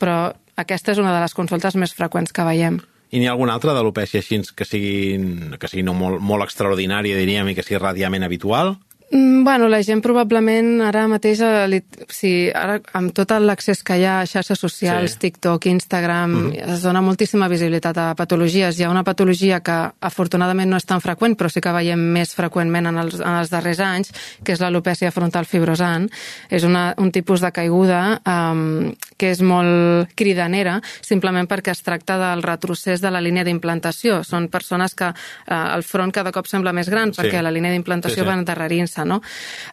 però 0.00 0.32
aquesta 0.56 0.94
és 0.94 1.00
una 1.02 1.12
de 1.12 1.20
les 1.20 1.36
consultes 1.36 1.76
més 1.76 1.92
freqüents 1.96 2.32
que 2.32 2.44
veiem. 2.48 2.80
I 3.12 3.20
n'hi 3.20 3.28
ha 3.28 3.34
alguna 3.36 3.54
altra 3.54 3.74
d'alopècia 3.76 4.18
així 4.18 4.40
que 4.56 4.66
sigui, 4.66 5.20
que 5.60 5.68
sigui 5.70 5.84
no 5.86 5.94
molt, 5.94 6.18
molt 6.18 6.42
extraordinària, 6.46 7.18
diríem, 7.20 7.52
i 7.52 7.54
que 7.54 7.62
sigui 7.62 7.78
radiament 7.78 8.26
habitual? 8.26 8.74
Mm, 9.10 9.44
bueno, 9.44 9.68
la 9.68 9.78
gent 9.86 10.00
probablement 10.02 10.80
ara 10.82 11.04
mateix, 11.06 11.38
eh, 11.40 11.82
sí, 12.10 12.50
ara 12.50 12.80
amb 12.98 13.12
tot 13.14 13.30
l'accés 13.38 13.84
que 13.86 14.00
hi 14.00 14.04
ha 14.04 14.16
a 14.20 14.26
xarxes 14.26 14.58
socials, 14.58 15.12
sí. 15.12 15.18
TikTok, 15.18 15.66
Instagram, 15.66 16.30
mm 16.30 16.50
-hmm. 16.50 16.74
es 16.74 16.82
dona 16.82 17.00
moltíssima 17.00 17.46
visibilitat 17.48 17.96
a 17.98 18.14
patologies. 18.16 18.78
Hi 18.78 18.82
ha 18.82 18.90
una 18.90 19.04
patologia 19.04 19.60
que 19.60 19.92
afortunadament 20.00 20.70
no 20.70 20.76
és 20.76 20.84
tan 20.84 21.00
freqüent, 21.00 21.36
però 21.38 21.48
sí 21.48 21.60
que 21.60 21.72
veiem 21.72 22.00
més 22.00 22.34
freqüentment 22.34 22.86
en 22.86 22.98
els, 22.98 23.20
en 23.20 23.34
els 23.34 23.50
darrers 23.50 23.78
anys, 23.78 24.12
que 24.42 24.52
és 24.52 24.60
l'alopècia 24.60 25.12
frontal 25.12 25.44
fibrosant. 25.44 26.10
És 26.50 26.64
una, 26.64 26.94
un 26.98 27.12
tipus 27.12 27.40
de 27.40 27.52
caiguda 27.52 28.20
um, 28.26 28.92
que 29.16 29.30
és 29.32 29.42
molt 29.44 30.12
cridanera, 30.18 30.78
simplement 31.04 31.48
perquè 31.48 31.72
es 31.72 31.82
tracta 31.86 32.18
del 32.20 32.44
retrocés 32.44 33.02
de 33.04 33.12
la 33.12 33.22
línia 33.24 33.46
d'implantació. 33.46 34.22
Són 34.26 34.50
persones 34.52 34.96
que 34.96 35.10
uh, 35.12 35.60
el 35.76 35.84
front 35.86 36.12
cada 36.14 36.32
cop 36.34 36.48
sembla 36.50 36.74
més 36.76 36.90
gran, 36.92 37.14
sí. 37.14 37.22
perquè 37.22 37.42
la 37.44 37.54
línia 37.54 37.72
d'implantació 37.74 38.22
sí, 38.22 38.24
sí. 38.24 38.28
va 38.28 38.38
endarrerint-se, 38.40 39.06
no? 39.08 39.20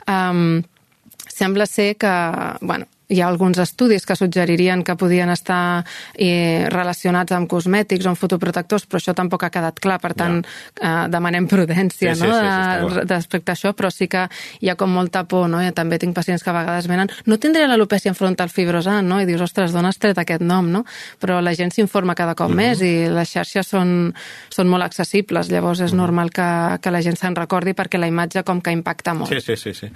Um, 0.08 0.62
sembla 1.28 1.68
ser 1.68 1.94
que, 1.98 2.14
bueno, 2.62 2.88
hi 3.14 3.22
ha 3.22 3.28
alguns 3.30 3.60
estudis 3.62 4.08
que 4.10 4.18
suggeririen 4.18 4.84
que 4.84 4.96
podien 4.98 5.30
estar 5.30 5.84
eh, 6.14 6.66
relacionats 6.74 7.36
amb 7.36 7.50
cosmètics 7.50 8.08
o 8.08 8.14
amb 8.14 8.20
fotoprotectors, 8.20 8.88
però 8.90 9.02
això 9.02 9.14
tampoc 9.18 9.46
ha 9.46 9.52
quedat 9.54 9.80
clar, 9.84 10.00
per 10.02 10.14
tant, 10.18 10.42
ja. 10.44 10.82
eh, 10.82 11.10
demanem 11.14 11.48
prudència 11.52 12.16
sí, 12.18 12.26
no? 12.26 12.34
sí, 12.34 12.50
sí, 12.50 12.98
sí, 12.98 13.06
respecte 13.14 13.54
a 13.54 13.58
això, 13.58 13.74
però 13.78 13.92
sí 13.94 14.10
que 14.10 14.26
hi 14.62 14.72
ha 14.72 14.78
com 14.80 14.92
molta 14.94 15.26
por, 15.30 15.48
no? 15.52 15.62
I 15.62 15.72
també 15.76 16.00
tinc 16.02 16.16
pacients 16.18 16.44
que 16.44 16.52
a 16.52 16.58
vegades 16.58 16.90
venen, 16.90 17.12
no 17.30 17.38
tindré 17.42 17.68
l'alopècia 17.70 18.16
frontal 18.18 18.52
fibrosant, 18.54 19.08
no? 19.08 19.20
I 19.22 19.30
dius, 19.30 19.44
ostres, 19.46 19.76
d'on 19.76 19.88
has 19.90 20.00
tret 20.02 20.20
aquest 20.20 20.44
nom, 20.44 20.72
no? 20.74 20.84
Però 21.22 21.40
la 21.44 21.54
gent 21.58 21.74
s'informa 21.76 22.16
cada 22.16 22.36
cop 22.36 22.50
mm 22.50 22.54
-hmm. 22.54 22.74
més 22.74 22.82
i 22.82 22.94
les 23.10 23.30
xarxes 23.30 23.68
són, 23.68 24.14
són 24.50 24.68
molt 24.68 24.84
accessibles, 24.84 25.50
llavors 25.50 25.80
és 25.80 25.92
mm 25.92 25.94
-hmm. 25.94 26.02
normal 26.02 26.32
que, 26.32 26.80
que 26.82 26.92
la 26.92 27.02
gent 27.02 27.18
se'n 27.18 27.36
recordi 27.36 27.74
perquè 27.74 27.98
la 28.00 28.08
imatge 28.08 28.44
com 28.44 28.62
que 28.62 28.72
impacta 28.72 29.14
molt. 29.14 29.30
Sí, 29.30 29.42
sí, 29.42 29.56
sí. 29.56 29.74
sí. 29.74 29.88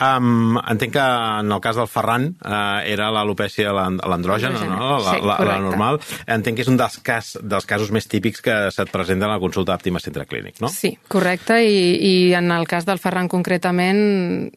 Um, 0.00 0.58
entenc 0.58 0.92
que 0.92 1.06
en 1.40 1.52
el 1.52 1.60
cas 1.60 1.76
del 1.76 1.88
Ferran, 1.88 2.24
uh, 2.44 2.65
era 2.84 3.10
l'alopècia 3.14 3.72
l'andrògena, 3.72 4.64
no? 4.70 4.98
La, 5.02 5.14
Sí, 5.16 5.22
la, 5.22 5.36
la 5.46 5.58
normal. 5.62 6.00
Entenc 6.26 6.56
que 6.58 6.64
és 6.64 6.68
un 6.68 6.76
dels, 6.80 6.98
cas, 7.04 7.36
dels 7.42 7.66
casos 7.68 7.90
més 7.94 8.06
típics 8.10 8.42
que 8.44 8.56
se't 8.74 8.90
presenta 8.92 9.26
a 9.26 9.34
la 9.34 9.38
consulta 9.42 9.72
d'Àptima 9.72 10.00
Centre 10.02 10.26
Clínic, 10.26 10.60
no? 10.60 10.68
Sí, 10.72 10.96
correcte, 11.08 11.60
i, 11.62 11.76
i 11.96 12.34
en 12.34 12.50
el 12.52 12.66
cas 12.66 12.84
del 12.88 12.98
Ferran 13.02 13.28
concretament, 13.28 14.50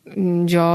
jo 0.50 0.66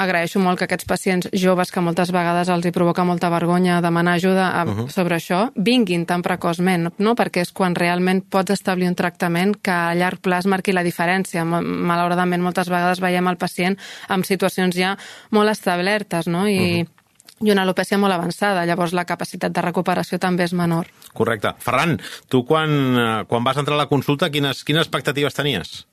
agraeixo 0.00 0.40
molt 0.42 0.58
que 0.60 0.66
aquests 0.68 0.86
pacients 0.88 1.28
joves 1.32 1.70
que 1.72 1.80
moltes 1.84 2.10
vegades 2.12 2.50
els 2.52 2.66
hi 2.66 2.72
provoca 2.74 3.04
molta 3.04 3.30
vergonya 3.32 3.80
demanar 3.84 4.16
ajuda 4.18 4.50
a, 4.50 4.64
uh 4.64 4.74
-huh. 4.74 4.88
sobre 4.88 5.16
això, 5.16 5.50
vinguin 5.56 6.04
tan 6.06 6.22
precoçment, 6.22 6.92
no? 6.98 7.14
perquè 7.14 7.40
és 7.40 7.52
quan 7.52 7.74
realment 7.74 8.22
pots 8.28 8.50
establir 8.50 8.88
un 8.88 8.94
tractament 8.94 9.56
que 9.62 9.70
a 9.70 9.94
llarg 9.94 10.20
plaç 10.20 10.46
marqui 10.46 10.72
la 10.72 10.82
diferència. 10.82 11.44
Ma- 11.44 11.60
Malauradament, 11.60 12.42
moltes 12.42 12.68
vegades 12.68 13.00
veiem 13.00 13.26
el 13.28 13.36
pacient 13.36 13.76
en 14.08 14.24
situacions 14.24 14.76
ja 14.76 14.96
molt 15.30 15.50
establertes, 15.50 16.26
no? 16.26 16.46
I, 16.48 16.53
uh 16.58 16.86
-huh. 16.86 17.46
i 17.46 17.50
una 17.50 17.62
alopècia 17.62 17.98
molt 17.98 18.12
avançada, 18.14 18.64
llavors 18.64 18.92
la 18.92 19.04
capacitat 19.04 19.52
de 19.52 19.60
recuperació 19.60 20.18
també 20.18 20.44
és 20.44 20.52
menor. 20.52 20.86
Correcte. 21.12 21.52
Ferran, 21.58 21.98
tu 22.28 22.44
quan, 22.46 22.70
eh, 22.96 23.24
quan 23.26 23.44
vas 23.44 23.56
entrar 23.56 23.74
a 23.74 23.78
la 23.78 23.88
consulta, 23.88 24.30
quines, 24.30 24.64
quines 24.64 24.86
expectatives 24.86 25.34
tenies? 25.34 25.86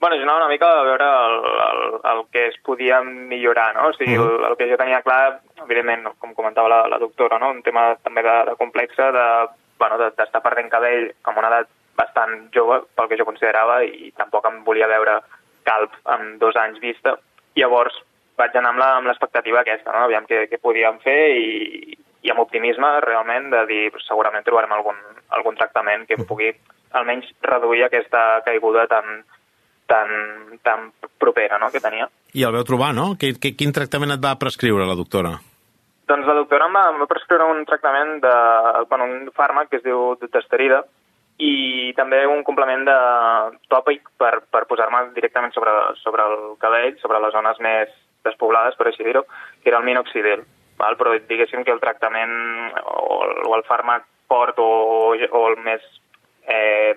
Bueno, 0.00 0.14
jo 0.16 0.22
anava 0.22 0.38
una 0.44 0.48
mica 0.48 0.66
a 0.66 0.82
veure 0.84 1.04
el, 1.04 1.34
el, 1.68 2.18
el 2.18 2.26
que 2.30 2.46
es 2.48 2.54
podia 2.62 3.00
millorar, 3.02 3.74
no? 3.74 3.88
O 3.88 3.92
sigui, 3.94 4.16
Mhm. 4.16 4.22
el, 4.28 4.44
el 4.50 4.56
que 4.56 4.70
jo 4.70 4.76
tenia 4.76 5.02
clar, 5.02 5.40
evidentment, 5.64 6.06
com 6.18 6.34
comentava 6.34 6.68
la, 6.68 6.88
la 6.88 6.98
doctora, 6.98 7.38
no? 7.38 7.50
un 7.50 7.62
tema 7.62 7.96
també 8.04 8.22
de, 8.22 8.44
de 8.50 8.56
complexa, 8.56 9.10
de, 9.10 9.48
bueno, 9.78 9.98
de- 9.98 10.12
perdent 10.42 10.70
cabell 10.70 11.12
amb 11.24 11.38
una 11.38 11.48
edat 11.48 11.68
bastant 11.96 12.48
jove, 12.54 12.82
pel 12.94 13.08
que 13.08 13.16
jo 13.18 13.24
considerava, 13.24 13.82
i 13.84 14.12
tampoc 14.16 14.46
em 14.46 14.62
volia 14.64 14.86
veure 14.86 15.20
calp 15.64 15.90
amb 16.04 16.38
dos 16.38 16.54
anys 16.56 16.78
vista. 16.80 17.18
Llavors 17.56 17.92
vaig 18.38 18.54
anar 18.56 18.70
amb 18.72 18.78
la- 18.82 18.92
amb 18.98 19.06
l'expectativa 19.10 19.60
aquesta, 19.60 19.92
no? 19.92 20.04
aviam 20.06 20.26
què, 20.26 20.44
què 20.50 20.58
podíem 20.62 21.00
fer 21.02 21.18
i, 21.36 21.96
i 22.22 22.30
amb 22.30 22.40
optimisme 22.44 22.88
realment 23.04 23.50
de 23.50 23.64
dir 23.66 23.82
segurament 24.06 24.44
trobarem 24.46 24.72
algun, 24.76 24.96
algun 25.36 25.56
tractament 25.58 26.06
que 26.06 26.16
pugui 26.28 26.52
almenys 26.98 27.28
reduir 27.42 27.84
aquesta 27.84 28.40
caiguda 28.46 28.86
tan, 28.88 29.24
tan, 29.86 30.08
tan 30.62 30.92
propera 31.18 31.58
no? 31.58 31.70
que 31.70 31.80
tenia. 31.84 32.08
I 32.34 32.44
el 32.44 32.52
veu 32.54 32.64
trobar, 32.64 32.92
no? 32.94 33.14
Que, 33.18 33.34
quin 33.40 33.72
tractament 33.72 34.12
et 34.14 34.22
va 34.24 34.36
prescriure 34.40 34.86
la 34.86 34.96
doctora? 34.96 35.34
Doncs 36.08 36.26
la 36.28 36.34
doctora 36.38 36.66
em 36.68 36.76
va, 36.76 36.86
em 36.92 37.02
va 37.02 37.06
prescriure 37.10 37.44
un 37.52 37.64
tractament 37.68 38.18
de, 38.24 38.34
bueno, 38.88 39.04
un 39.04 39.30
fàrmac 39.36 39.68
que 39.68 39.76
es 39.80 39.84
diu 39.84 40.14
dutasterida 40.20 40.82
i 41.38 41.92
també 41.96 42.22
un 42.26 42.40
complement 42.46 42.84
de 42.88 42.96
tòpic 43.70 44.08
per, 44.18 44.40
per 44.50 44.64
posar-me 44.70 45.04
directament 45.14 45.52
sobre, 45.54 45.74
sobre 46.02 46.24
el 46.24 46.38
cabell, 46.60 46.96
sobre 47.02 47.20
les 47.22 47.32
zones 47.36 47.60
més 47.62 47.92
despoblades, 48.28 48.76
per 48.78 48.88
així 48.90 49.06
dir-ho, 49.06 49.24
que 49.62 49.72
era 49.72 49.80
el 49.82 49.88
minoxidil. 49.88 50.44
Val? 50.78 50.96
Però 51.00 51.16
diguéssim 51.18 51.64
que 51.66 51.74
el 51.74 51.82
tractament 51.82 52.34
o 52.84 53.22
el, 53.26 53.36
o 53.48 53.54
el 53.58 53.66
fàrmac 53.68 54.06
fort 54.30 54.60
o, 54.62 54.70
o 55.16 55.44
el 55.50 55.58
més... 55.64 55.84
Eh, 56.48 56.94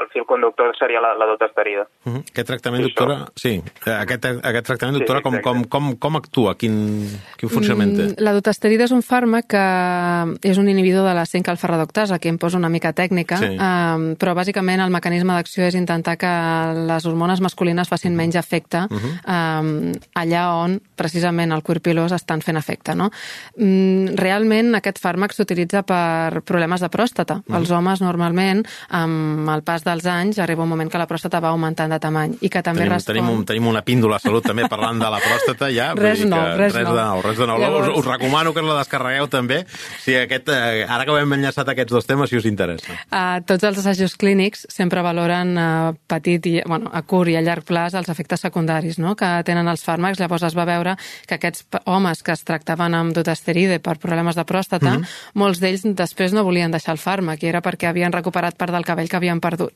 el 0.00 0.08
fil 0.12 0.24
conductor 0.26 0.74
seria 0.78 1.00
la, 1.00 1.14
la 1.14 1.26
dutasterida. 1.26 1.86
Uh 2.04 2.12
-huh. 2.14 2.20
Aquest 2.30 2.46
tractament, 2.46 2.84
Sí, 2.84 2.88
doctora... 2.90 3.26
Sí, 3.36 3.62
eh, 3.86 3.90
aquest, 3.90 4.24
aquest 4.24 4.66
tractament, 4.66 4.96
Sí, 4.96 5.00
doctora, 5.00 5.20
com, 5.22 5.34
exacte. 5.34 5.68
com, 5.68 5.92
com, 5.92 5.96
com 5.96 6.16
actua? 6.16 6.54
Quin, 6.56 7.08
quin 7.36 7.48
funcionament 7.48 7.96
té? 7.96 8.02
Mm, 8.04 8.14
La 8.18 8.32
dutasterida 8.32 8.84
és 8.84 8.90
un 8.92 9.02
fàrmac 9.02 9.46
que 9.46 10.48
és 10.50 10.58
un 10.58 10.68
inhibidor 10.68 11.06
de 11.08 11.14
la 11.14 11.24
5-alfa-reductasa, 11.24 12.14
aquí 12.14 12.28
em 12.28 12.38
poso 12.38 12.56
una 12.56 12.68
mica 12.68 12.92
tècnica, 12.92 13.36
Sí. 13.38 13.46
um, 13.56 14.14
però 14.16 14.34
bàsicament 14.34 14.80
el 14.80 14.90
mecanisme 14.90 15.32
d'acció 15.34 15.64
és 15.66 15.74
intentar 15.74 16.16
que 16.16 16.26
les 16.86 17.04
hormones 17.06 17.40
masculines 17.40 17.88
facin 17.88 18.14
menys 18.16 18.34
efecte 18.36 18.86
um, 18.90 19.92
allà 20.14 20.42
on 20.64 20.80
precisament 20.96 21.52
el 21.52 21.62
cuir 21.62 21.80
pilós 21.80 22.12
estan 22.12 22.40
fent 22.40 22.56
efecte. 22.56 22.94
No? 22.94 23.10
Mm, 23.56 24.16
realment 24.16 24.74
aquest 24.74 24.98
fàrmac 25.02 25.32
s'utilitza 25.32 25.82
per 25.82 26.42
problemes 26.42 26.80
de 26.80 26.88
pròstata. 26.88 27.42
Els 27.54 27.70
homes 27.70 28.00
normalment, 28.00 28.64
amb 28.90 29.48
el 29.50 29.62
pas 29.62 29.83
dels 29.84 30.06
anys, 30.10 30.38
arriba 30.42 30.64
un 30.64 30.68
moment 30.70 30.90
que 30.90 30.98
la 30.98 31.06
pròstata 31.10 31.40
va 31.44 31.50
augmentant 31.54 31.92
de 31.92 31.98
tamany 32.00 32.36
i 32.40 32.50
que 32.50 32.62
també 32.62 32.82
Tenim, 32.84 32.92
respon... 32.94 33.14
tenim, 33.14 33.30
un, 33.30 33.44
tenim 33.48 33.66
una 33.70 33.82
píndola 33.86 34.16
a 34.16 34.22
salut 34.22 34.44
també 34.44 34.66
parlant 34.70 34.98
de 35.00 35.10
la 35.12 35.20
pròstata 35.22 35.70
ja. 35.74 35.92
Res 35.94 36.22
dir 36.22 36.30
que 36.30 36.42
res 36.58 36.74
res 36.74 36.86
nou. 36.88 36.96
de 36.96 37.02
nou. 37.02 37.22
Res 37.24 37.38
de 37.38 37.46
nou. 37.50 37.58
Llavors- 37.60 37.90
Us, 37.92 37.98
us 38.00 38.06
recomano 38.08 38.54
que 38.54 38.62
la 38.64 38.78
descarregueu 38.80 39.28
també, 39.28 39.64
si 40.02 40.16
aquest, 40.16 40.48
eh, 40.48 40.84
ara 40.88 41.04
que 41.04 41.12
ho 41.14 41.18
hem 41.18 41.32
enllaçat 41.36 41.68
aquests 41.68 41.92
dos 41.92 42.06
temes, 42.06 42.30
si 42.30 42.36
us 42.36 42.46
interessa. 42.48 42.96
A 43.10 43.40
tots 43.46 43.64
els 43.64 43.78
assajos 43.82 44.16
clínics 44.16 44.66
sempre 44.72 45.02
valoren 45.04 45.56
a 45.58 45.68
petit 46.08 46.46
i, 46.46 46.54
bueno, 46.66 46.90
a 46.92 47.02
curt 47.02 47.30
i 47.30 47.36
a 47.36 47.42
llarg 47.44 47.64
plaç 47.64 47.94
els 47.94 48.08
efectes 48.08 48.40
secundaris 48.40 48.98
no? 48.98 49.14
que 49.16 49.30
tenen 49.44 49.68
els 49.68 49.84
fàrmacs. 49.84 50.20
Llavors 50.20 50.42
es 50.48 50.56
va 50.56 50.64
veure 50.68 50.96
que 51.26 51.36
aquests 51.38 51.66
homes 51.86 52.22
que 52.22 52.32
es 52.32 52.44
tractaven 52.44 52.94
amb 52.94 53.14
dutasteride 53.16 53.80
per 53.80 53.98
problemes 53.98 54.36
de 54.36 54.44
pròstata, 54.44 54.98
molts 55.34 55.60
d'ells 55.60 55.84
després 55.96 56.32
no 56.32 56.44
volien 56.44 56.70
deixar 56.72 56.94
el 56.94 57.02
fàrmac 57.02 57.42
i 57.42 57.48
era 57.50 57.60
perquè 57.64 57.88
havien 57.90 58.12
recuperat 58.12 58.56
part 58.56 58.72
del 58.72 58.84
cabell 58.84 59.08
que 59.08 59.16
havien 59.16 59.40
perdut. 59.40 59.73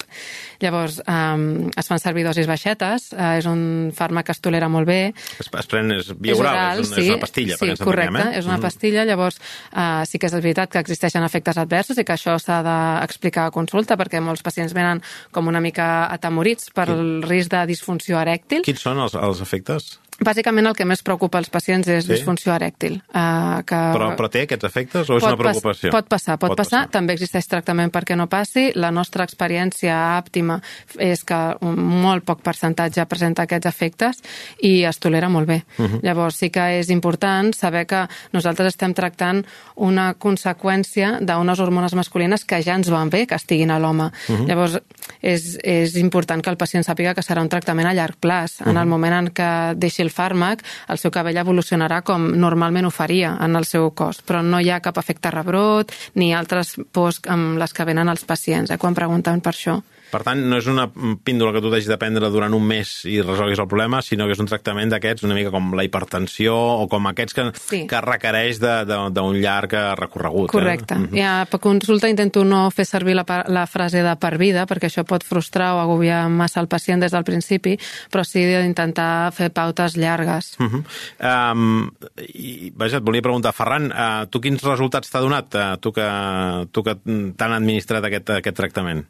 Llavors 0.59 0.99
um, 1.07 1.69
es 1.79 1.87
fan 1.87 2.01
servir 2.03 2.25
dosis 2.27 2.49
baixetes, 2.51 3.13
uh, 3.15 3.37
és 3.39 3.47
un 3.47 3.93
fàrmac 3.95 4.27
que 4.27 4.35
es 4.35 4.41
tolera 4.43 4.67
molt 4.73 4.89
bé, 4.89 5.13
Es, 5.39 5.47
es 5.47 5.71
pren, 5.71 5.93
és 5.95 6.11
via 6.19 6.35
oral, 6.35 6.83
és, 6.83 6.91
un, 6.91 6.99
és 6.99 7.11
una 7.13 7.21
pastilla, 7.23 7.55
sí, 7.55 7.61
perquè 7.61 7.77
ens 7.77 7.85
correcte, 7.85 8.25
eh? 8.25 8.41
és 8.41 8.49
una 8.51 8.59
pastilla, 8.63 9.05
llavors 9.09 9.39
uh, 9.39 10.03
sí 10.09 10.19
que 10.19 10.27
és 10.31 10.35
veritat 10.35 10.73
que 10.73 10.83
existeixen 10.83 11.27
efectes 11.27 11.61
adversos 11.63 12.01
i 12.01 12.07
que 12.09 12.17
això 12.17 12.35
s'ha 12.43 12.59
d'explicar 12.67 13.47
a 13.49 13.55
consulta 13.55 13.99
perquè 14.01 14.23
molts 14.25 14.43
pacients 14.43 14.75
venen 14.75 15.05
com 15.31 15.47
una 15.47 15.63
mica 15.63 16.09
atemorits 16.11 16.73
per 16.75 16.89
el 16.95 17.23
risc 17.23 17.55
de 17.55 17.65
disfunció 17.71 18.19
erèctil. 18.19 18.67
Quins 18.67 18.83
són 18.83 18.99
els, 19.05 19.15
els 19.15 19.45
efectes? 19.45 19.95
Bàsicament 20.19 20.67
el 20.67 20.75
que 20.75 20.85
més 20.85 21.01
preocupa 21.07 21.39
els 21.39 21.49
pacients 21.49 21.87
és 21.87 22.05
Sí? 22.05 22.13
disfunció 22.13 22.53
erèctil. 22.53 22.97
Uh, 23.15 23.63
que 23.65 23.77
Però, 23.95 24.17
però 24.17 24.29
té 24.29 24.41
aquests 24.43 24.65
efectes 24.65 25.11
o 25.11 25.17
és 25.17 25.23
una 25.23 25.37
pas- 25.37 25.39
preocupació? 25.39 25.91
Pot 25.95 26.09
passar, 26.09 26.39
pot, 26.39 26.51
pot 26.51 26.59
passar. 26.59 26.89
També 26.91 27.13
existeix 27.15 27.47
tractament 27.47 27.93
perquè 27.93 28.17
no 28.17 28.27
passi. 28.27 28.73
La 28.75 28.91
nostra 28.91 29.23
experiència 29.25 30.19
àptima 30.19 30.61
és 30.99 31.23
que 31.25 31.39
un 31.61 31.77
molt 31.79 32.25
poc 32.25 32.43
percentatge 32.43 33.07
presenta 33.07 33.43
aquests 33.43 33.67
efectes 33.67 34.17
i 34.61 34.83
es 34.85 34.99
tolera 34.99 35.29
molt 35.29 35.47
bé. 35.47 35.63
Uh 35.79 35.85
-huh. 35.87 36.01
Llavors 36.03 36.35
sí 36.37 36.51
que 36.51 36.81
és 36.81 36.91
important 36.91 37.55
saber 37.55 37.87
que 37.87 38.09
nosaltres 38.33 38.69
estem 38.75 38.93
tractant 38.95 39.47
una 39.77 40.15
conseqüència 40.15 41.21
d'unes 41.21 41.61
hormones 41.61 41.95
masculines 41.95 42.45
que 42.45 42.61
ja 42.63 42.75
ens 42.75 42.91
van 42.91 43.09
bé 43.09 43.27
que 43.27 43.37
estiguin 43.37 43.71
a 43.71 43.79
l'home. 43.79 44.11
Uh 44.29 44.35
-huh. 44.35 44.47
Llavors 44.49 44.81
és, 45.23 45.59
és 45.63 45.95
important 45.97 46.43
que 46.43 46.51
el 46.51 46.57
pacient 46.57 46.85
sàpiga 46.85 47.15
que 47.15 47.23
serà 47.23 47.41
un 47.41 47.49
tractament 47.49 47.87
a 47.89 47.95
llarg 47.95 48.17
plaç. 48.19 48.61
En 48.67 48.77
el 48.77 48.87
moment 48.87 49.15
en 49.15 49.33
què 49.33 49.75
deixi 49.77 50.08
el 50.09 50.15
fàrmac, 50.15 50.65
el 50.89 51.01
seu 51.01 51.13
cabell 51.15 51.39
evolucionarà 51.45 52.01
com 52.07 52.31
normalment 52.41 52.89
ho 52.89 52.95
faria 52.95 53.37
en 53.45 53.57
el 53.61 53.69
seu 53.69 53.93
cos, 53.93 54.23
però 54.25 54.43
no 54.43 54.61
hi 54.61 54.73
ha 54.73 54.83
cap 54.85 54.99
efecte 55.01 55.33
rebrot 55.35 55.95
ni 56.17 56.33
altres 56.35 56.77
pors 56.93 57.23
amb 57.29 57.61
les 57.61 57.77
que 57.77 57.87
venen 57.89 58.09
els 58.09 58.25
pacients, 58.25 58.73
eh, 58.73 58.81
quan 58.81 58.97
pregunten 58.99 59.45
per 59.45 59.55
això. 59.55 59.79
Per 60.11 60.23
tant, 60.25 60.41
no 60.49 60.57
és 60.57 60.67
una 60.67 60.87
píndola 61.25 61.53
que 61.53 61.61
tu 61.61 61.71
deixis 61.71 61.89
de 61.91 61.99
prendre 62.01 62.31
durant 62.31 62.55
un 62.55 62.65
mes 62.65 63.05
i 63.05 63.21
resolguis 63.21 63.59
el 63.59 63.69
problema, 63.69 64.01
sinó 64.03 64.27
que 64.27 64.33
és 64.33 64.39
un 64.41 64.47
tractament 64.49 64.89
d'aquests 64.91 65.25
una 65.25 65.35
mica 65.37 65.51
com 65.51 65.75
la 65.77 65.85
hipertensió 65.85 66.55
o 66.57 66.89
com 66.89 67.07
aquests 67.11 67.35
que, 67.35 67.45
Sí. 67.59 67.87
que 67.87 68.01
requereix 68.01 68.59
de- 68.61 68.85
de- 68.87 69.11
d'un 69.13 69.37
llarg 69.41 69.73
recorregut. 69.99 70.51
Correcte. 70.51 70.95
Eh? 70.95 71.09
Eh? 71.13 71.21
Ja, 71.23 71.45
per 71.51 71.61
consulta 71.61 72.09
intento 72.09 72.45
no 72.45 72.71
fer 72.71 72.87
servir 72.87 73.15
la, 73.15 73.25
la 73.49 73.67
frase 73.67 74.03
de 74.03 74.17
per 74.17 74.39
vida, 74.39 74.67
perquè 74.67 74.89
això 74.89 75.05
pot 75.05 75.23
frustrar 75.25 75.75
o 75.75 75.81
agobiar 75.81 76.29
massa 76.31 76.61
el 76.61 76.69
pacient 76.69 77.01
des 77.03 77.13
del 77.13 77.25
principi, 77.25 77.79
però 78.11 78.25
sí 78.25 78.41
d'intentar 78.45 79.33
fer 79.33 79.51
pautes 79.53 79.97
llargues. 79.97 80.57
Uh 80.59 80.65
-huh. 80.67 81.53
um, 81.53 81.91
i, 82.35 82.73
vaja, 82.75 82.97
et 82.99 83.03
volia 83.05 83.23
preguntar, 83.23 83.53
Ferran, 83.53 83.91
uh, 83.93 84.27
tu 84.31 84.41
quins 84.41 84.63
resultats 84.63 85.11
t'ha 85.11 85.21
donat, 85.21 85.55
uh, 85.55 85.77
tu 85.81 85.93
que, 85.93 86.67
tu 86.73 86.83
que 86.83 86.95
t'han 87.37 87.53
administrat 87.53 88.05
aquest, 88.05 88.31
aquest 88.31 88.57
tractament? 88.57 89.05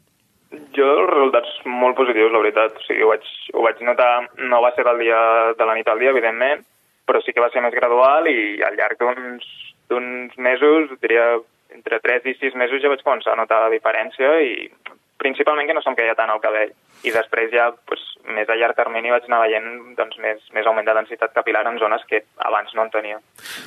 Jo, 0.49 0.87
els 1.03 1.09
resultats 1.11 1.49
molt 1.69 1.97
positius, 1.97 2.31
la 2.33 2.41
veritat. 2.41 2.77
O 2.77 2.85
sigui, 2.87 3.03
ho 3.05 3.11
vaig, 3.11 3.25
ho 3.53 3.63
vaig 3.65 3.81
notar, 3.85 4.11
no 4.49 4.61
va 4.65 4.73
ser 4.75 4.85
del 4.87 5.01
dia 5.05 5.19
de 5.57 5.67
la 5.69 5.75
nit 5.77 5.89
al 5.89 6.01
dia, 6.01 6.13
evidentment, 6.15 6.63
però 7.05 7.21
sí 7.21 7.33
que 7.33 7.43
va 7.43 7.51
ser 7.53 7.61
més 7.65 7.75
gradual 7.77 8.29
i 8.31 8.61
al 8.65 8.77
llarg 8.79 9.01
d'uns 9.01 9.49
d'uns 9.89 10.35
mesos, 10.37 10.91
diria 11.01 11.39
entre 11.73 11.99
3 12.01 12.27
i 12.29 12.35
6 12.37 12.57
mesos 12.61 12.81
ja 12.81 12.91
vaig 12.91 13.01
començar 13.01 13.33
a 13.33 13.39
notar 13.39 13.63
la 13.63 13.71
diferència 13.73 14.35
i 14.45 14.69
principalment 15.19 15.67
que 15.67 15.73
no 15.75 15.81
se'm 15.81 15.97
queia 15.97 16.15
tant 16.17 16.29
el 16.31 16.41
cabell. 16.43 16.71
I 17.05 17.11
després 17.15 17.49
ja, 17.51 17.69
pues, 17.89 18.01
més 18.37 18.49
a 18.49 18.57
llarg 18.57 18.77
termini 18.77 19.11
vaig 19.11 19.25
anar 19.27 19.41
veient 19.43 19.67
doncs, 19.97 20.17
més, 20.23 20.41
més 20.55 20.69
augment 20.69 20.87
de 20.87 20.95
densitat 20.95 21.33
capilar 21.35 21.65
en 21.67 21.79
zones 21.81 22.05
que 22.09 22.21
abans 22.47 22.73
no 22.77 22.85
en 22.85 22.93
tenia. 22.93 23.19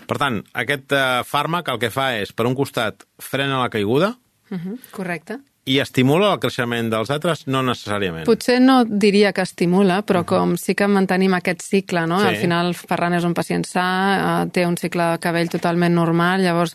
Per 0.08 0.18
tant, 0.22 0.40
aquest 0.64 0.94
uh, 0.96 1.20
fàrmac 1.28 1.70
el 1.74 1.82
que 1.82 1.92
fa 1.92 2.12
és, 2.22 2.32
per 2.32 2.46
un 2.48 2.56
costat, 2.58 3.06
frena 3.20 3.62
la 3.62 3.72
caiguda 3.72 4.14
Uh 4.52 4.58
-huh. 4.58 4.76
Correcte. 4.90 5.38
I 5.64 5.76
estimula 5.78 6.32
el 6.34 6.40
creixement 6.42 6.88
dels 6.90 7.10
altres? 7.14 7.44
No 7.46 7.60
necessàriament. 7.62 8.24
Potser 8.26 8.58
no 8.62 8.80
diria 8.84 9.30
que 9.34 9.44
estimula, 9.46 10.00
però 10.06 10.24
com 10.26 10.56
sí 10.58 10.74
que 10.74 10.88
mantenim 10.90 11.36
aquest 11.38 11.62
cicle, 11.62 12.02
no? 12.10 12.18
Sí. 12.22 12.32
Al 12.32 12.38
final, 12.40 12.72
Ferran 12.74 13.14
és 13.14 13.26
un 13.28 13.34
pacient 13.34 13.62
sa, 13.68 13.84
eh, 14.16 14.50
té 14.50 14.66
un 14.66 14.76
cicle 14.80 15.12
de 15.12 15.20
cabell 15.22 15.52
totalment 15.52 15.94
normal, 15.94 16.42
llavors 16.42 16.74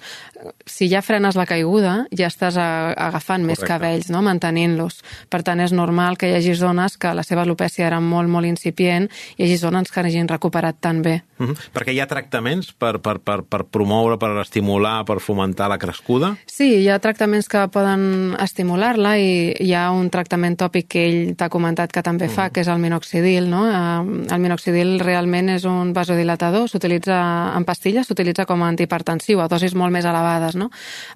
si 0.66 0.90
ja 0.92 1.02
frenes 1.02 1.38
la 1.38 1.46
caiguda, 1.50 2.06
ja 2.16 2.28
estàs 2.30 2.58
a, 2.60 2.94
agafant 3.08 3.46
més 3.46 3.60
Correcte. 3.60 3.74
cabells, 3.74 4.10
no? 4.14 4.22
mantenint-los. 4.26 5.02
Per 5.32 5.42
tant, 5.44 5.62
és 5.64 5.74
normal 5.74 6.18
que 6.18 6.30
hi 6.30 6.36
hagi 6.38 6.56
zones 6.58 6.98
que 6.98 7.14
la 7.16 7.24
seva 7.26 7.44
alopècia 7.46 7.88
era 7.88 8.00
molt, 8.04 8.30
molt 8.30 8.48
incipient 8.50 9.10
i 9.10 9.42
hi 9.42 9.48
hagi 9.48 9.58
zones 9.62 9.92
que 9.92 10.04
hagin 10.04 10.30
recuperat 10.30 10.78
tan 10.80 11.02
bé. 11.02 11.22
Uh 11.40 11.50
-huh. 11.50 11.58
Perquè 11.74 11.94
hi 11.94 12.00
ha 12.00 12.08
tractaments 12.08 12.74
per, 12.74 13.00
per, 13.00 13.20
per, 13.20 13.44
per 13.44 13.66
promoure, 13.66 14.18
per 14.18 14.38
estimular, 14.42 15.06
per 15.06 15.20
fomentar 15.20 15.70
la 15.70 15.78
crescuda? 15.78 16.36
Sí, 16.46 16.82
hi 16.84 16.90
ha 16.90 17.00
tractaments 17.00 17.48
que 17.48 17.68
poden 17.68 18.36
estimular-la 18.40 19.18
i 19.18 19.54
hi 19.60 19.74
ha 19.74 19.92
un 19.92 20.10
tractament 20.10 20.58
tòpic 20.58 20.88
que 20.88 21.08
ell 21.08 21.36
t'ha 21.36 21.50
comentat 21.50 21.92
que 21.92 22.02
també 22.02 22.28
fa, 22.30 22.50
que 22.50 22.62
és 22.62 22.68
el 22.68 22.80
minoxidil. 22.80 23.50
No? 23.50 23.68
Eh, 23.68 24.34
El 24.34 24.40
minoxidil 24.40 25.00
realment 25.00 25.50
és 25.50 25.64
un 25.66 25.94
vasodilatador, 25.94 26.70
s'utilitza 26.70 27.54
en 27.56 27.66
pastilles, 27.66 28.08
s'utilitza 28.08 28.46
com 28.46 28.62
a 28.64 28.68
antihipertensiu 28.68 29.42
a 29.42 29.48
dosis 29.48 29.76
molt 29.76 29.92
més 29.92 30.06
elevades. 30.06 30.27
No? 30.58 30.70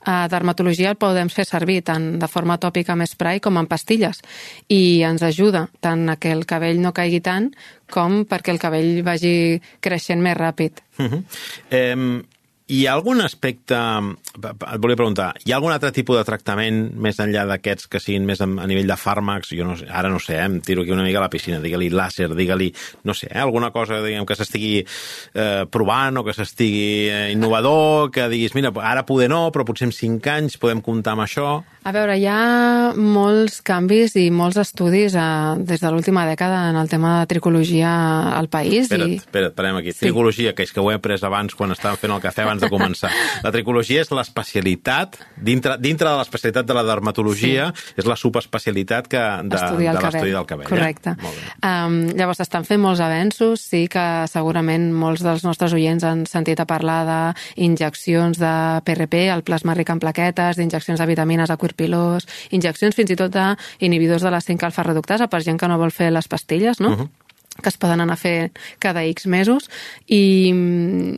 A 0.06 0.28
dermatologia 0.32 0.92
el 0.92 1.00
podem 1.02 1.30
fer 1.30 1.46
servir 1.46 1.82
tant 1.88 2.20
de 2.22 2.30
forma 2.32 2.58
tòpica 2.62 2.96
amb 2.96 3.08
spray 3.10 3.40
com 3.44 3.58
en 3.58 3.70
pastilles 3.70 4.22
i 4.70 5.02
ens 5.08 5.24
ajuda 5.24 5.68
tant 5.80 6.08
a 6.10 6.18
que 6.18 6.32
el 6.32 6.46
cabell 6.50 6.82
no 6.82 6.94
caigui 6.94 7.22
tant 7.22 7.52
com 7.92 8.24
perquè 8.26 8.54
el 8.54 8.62
cabell 8.62 9.02
vagi 9.04 9.60
creixent 9.84 10.22
més 10.24 10.38
ràpid. 10.38 10.80
Uh 10.98 11.06
-huh. 11.06 11.24
eh, 11.70 12.24
hi 12.72 12.86
ha 12.88 12.94
algun 12.96 13.22
aspecte... 13.22 13.76
Et 13.76 14.80
volia 14.82 14.96
preguntar, 14.96 15.34
hi 15.44 15.52
ha 15.52 15.58
algun 15.58 15.74
altre 15.74 15.92
tipus 15.92 16.16
de 16.16 16.24
tractament 16.28 16.86
més 17.04 17.18
enllà 17.20 17.44
d'aquests 17.50 17.90
que 17.92 18.00
siguin 18.00 18.24
més 18.28 18.40
a, 18.40 18.48
a 18.48 18.68
nivell 18.70 18.88
de 18.88 18.96
fàrmacs? 18.96 19.52
Jo 19.58 19.68
no 19.68 19.76
sé, 19.80 19.90
ara 19.92 20.10
no 20.12 20.22
sé, 20.24 20.38
eh, 20.40 20.46
em 20.48 20.60
tiro 20.64 20.86
aquí 20.86 20.94
una 20.96 21.04
mica 21.04 21.20
a 21.20 21.26
la 21.26 21.32
piscina, 21.34 21.60
digue-li 21.60 21.90
làser, 21.92 22.30
digue-li, 22.38 22.70
no 23.08 23.16
sé, 23.18 23.28
eh, 23.28 23.42
alguna 23.44 23.74
cosa 23.76 24.00
diguem, 24.06 24.24
que 24.28 24.38
s'estigui 24.40 24.80
eh, 24.80 25.66
provant 25.72 26.22
o 26.22 26.26
que 26.28 26.36
s'estigui 26.38 27.10
eh, 27.12 27.26
innovador, 27.36 28.10
que 28.16 28.30
diguis, 28.32 28.56
mira, 28.56 28.72
ara 28.80 29.04
poder 29.08 29.28
no, 29.34 29.44
però 29.52 29.68
potser 29.68 29.90
en 29.90 29.96
5 29.98 30.32
anys 30.32 30.58
podem 30.62 30.84
comptar 30.86 31.18
amb 31.18 31.26
això. 31.26 31.50
A 31.82 31.92
veure, 31.96 32.16
hi 32.16 32.28
ha 32.30 32.94
molts 32.96 33.60
canvis 33.66 34.16
i 34.22 34.28
molts 34.32 34.60
estudis 34.62 35.18
eh, 35.18 35.28
des 35.66 35.84
de 35.84 35.92
l'última 35.92 36.24
dècada 36.30 36.70
en 36.70 36.80
el 36.80 36.90
tema 36.92 37.18
de 37.20 37.30
tricologia 37.34 37.92
al 38.38 38.48
país. 38.54 38.86
Espera't, 38.88 39.18
i... 39.18 39.20
espera't, 39.20 39.56
parem 39.58 39.82
aquí. 39.82 39.92
Sí. 39.92 40.06
Tricologia, 40.06 40.56
que 40.56 40.64
és 40.64 40.72
que 40.72 40.80
ho 40.80 40.92
he 40.92 40.98
après 41.00 41.20
abans 41.28 41.58
quan 41.58 41.76
estàvem 41.76 42.00
fent 42.00 42.16
el 42.16 42.24
cafè 42.24 42.46
abans 42.46 42.61
de 42.62 42.70
començar. 42.76 43.12
La 43.44 43.52
tricologia 43.54 44.04
és 44.06 44.12
l'especialitat, 44.14 45.18
dintre, 45.38 45.78
dintre 45.82 46.10
de 46.10 46.18
l'especialitat 46.20 46.68
de 46.68 46.78
la 46.78 46.84
dermatologia, 46.88 47.70
sí. 47.76 47.96
és 48.02 48.10
la 48.10 48.18
subespecialitat 48.20 49.10
que 49.12 49.22
de, 49.22 49.50
de 49.52 49.62
l'estudi 49.98 50.36
del 50.36 50.48
cabell. 50.50 50.70
Correcte. 50.70 51.16
Eh? 51.16 51.24
Molt 51.26 51.40
bé. 51.40 51.54
Um, 51.68 51.98
llavors, 52.18 52.42
estan 52.44 52.68
fent 52.68 52.82
molts 52.84 53.02
avenços, 53.04 53.64
sí 53.72 53.86
que 53.92 54.06
segurament 54.32 54.92
molts 54.94 55.26
dels 55.26 55.46
nostres 55.48 55.76
oients 55.78 56.06
han 56.08 56.26
sentit 56.30 56.62
a 56.62 56.68
parlar 56.70 57.02
d'injeccions 57.10 58.40
de 58.42 58.54
PRP, 58.88 59.26
el 59.34 59.46
plasma 59.48 59.76
ric 59.78 59.92
en 59.94 60.02
plaquetes, 60.02 60.60
d'injeccions 60.60 61.02
de 61.02 61.10
vitamines 61.10 61.52
a 61.52 61.58
cuirpilós, 61.62 62.28
injeccions 62.56 62.98
fins 62.98 63.14
i 63.14 63.20
tot 63.20 63.34
d'inhibidors 63.34 64.24
de 64.26 64.34
la 64.34 64.42
5 64.42 64.70
alfa 64.70 64.86
reductasa 64.88 65.30
per 65.32 65.44
gent 65.46 65.60
que 65.60 65.70
no 65.72 65.80
vol 65.82 65.94
fer 65.96 66.12
les 66.12 66.28
pastilles, 66.32 66.80
no? 66.80 66.96
Uh 66.96 67.00
-huh 67.02 67.21
que 67.60 67.70
es 67.70 67.78
poden 67.78 68.02
anar 68.02 68.16
a 68.16 68.22
fer 68.22 68.52
cada 68.80 69.04
X 69.10 69.28
mesos. 69.28 69.70
I, 70.08 70.52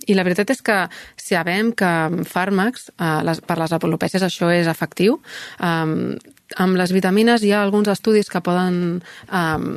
i 0.08 0.18
la 0.18 0.26
veritat 0.26 0.54
és 0.54 0.64
que 0.66 0.78
sabem 1.20 1.72
que 1.78 1.92
fàrmacs 2.30 2.90
eh, 2.98 3.20
les, 3.28 3.44
per 3.46 3.60
les 3.62 3.76
apolopècies 3.76 4.26
això 4.26 4.50
és 4.54 4.70
efectiu. 4.72 5.20
Um, 5.60 6.16
amb 6.62 6.78
les 6.78 6.94
vitamines 6.94 7.44
hi 7.44 7.54
ha 7.54 7.64
alguns 7.64 7.90
estudis 7.90 8.30
que 8.30 8.44
poden 8.44 9.02
um, 9.30 9.70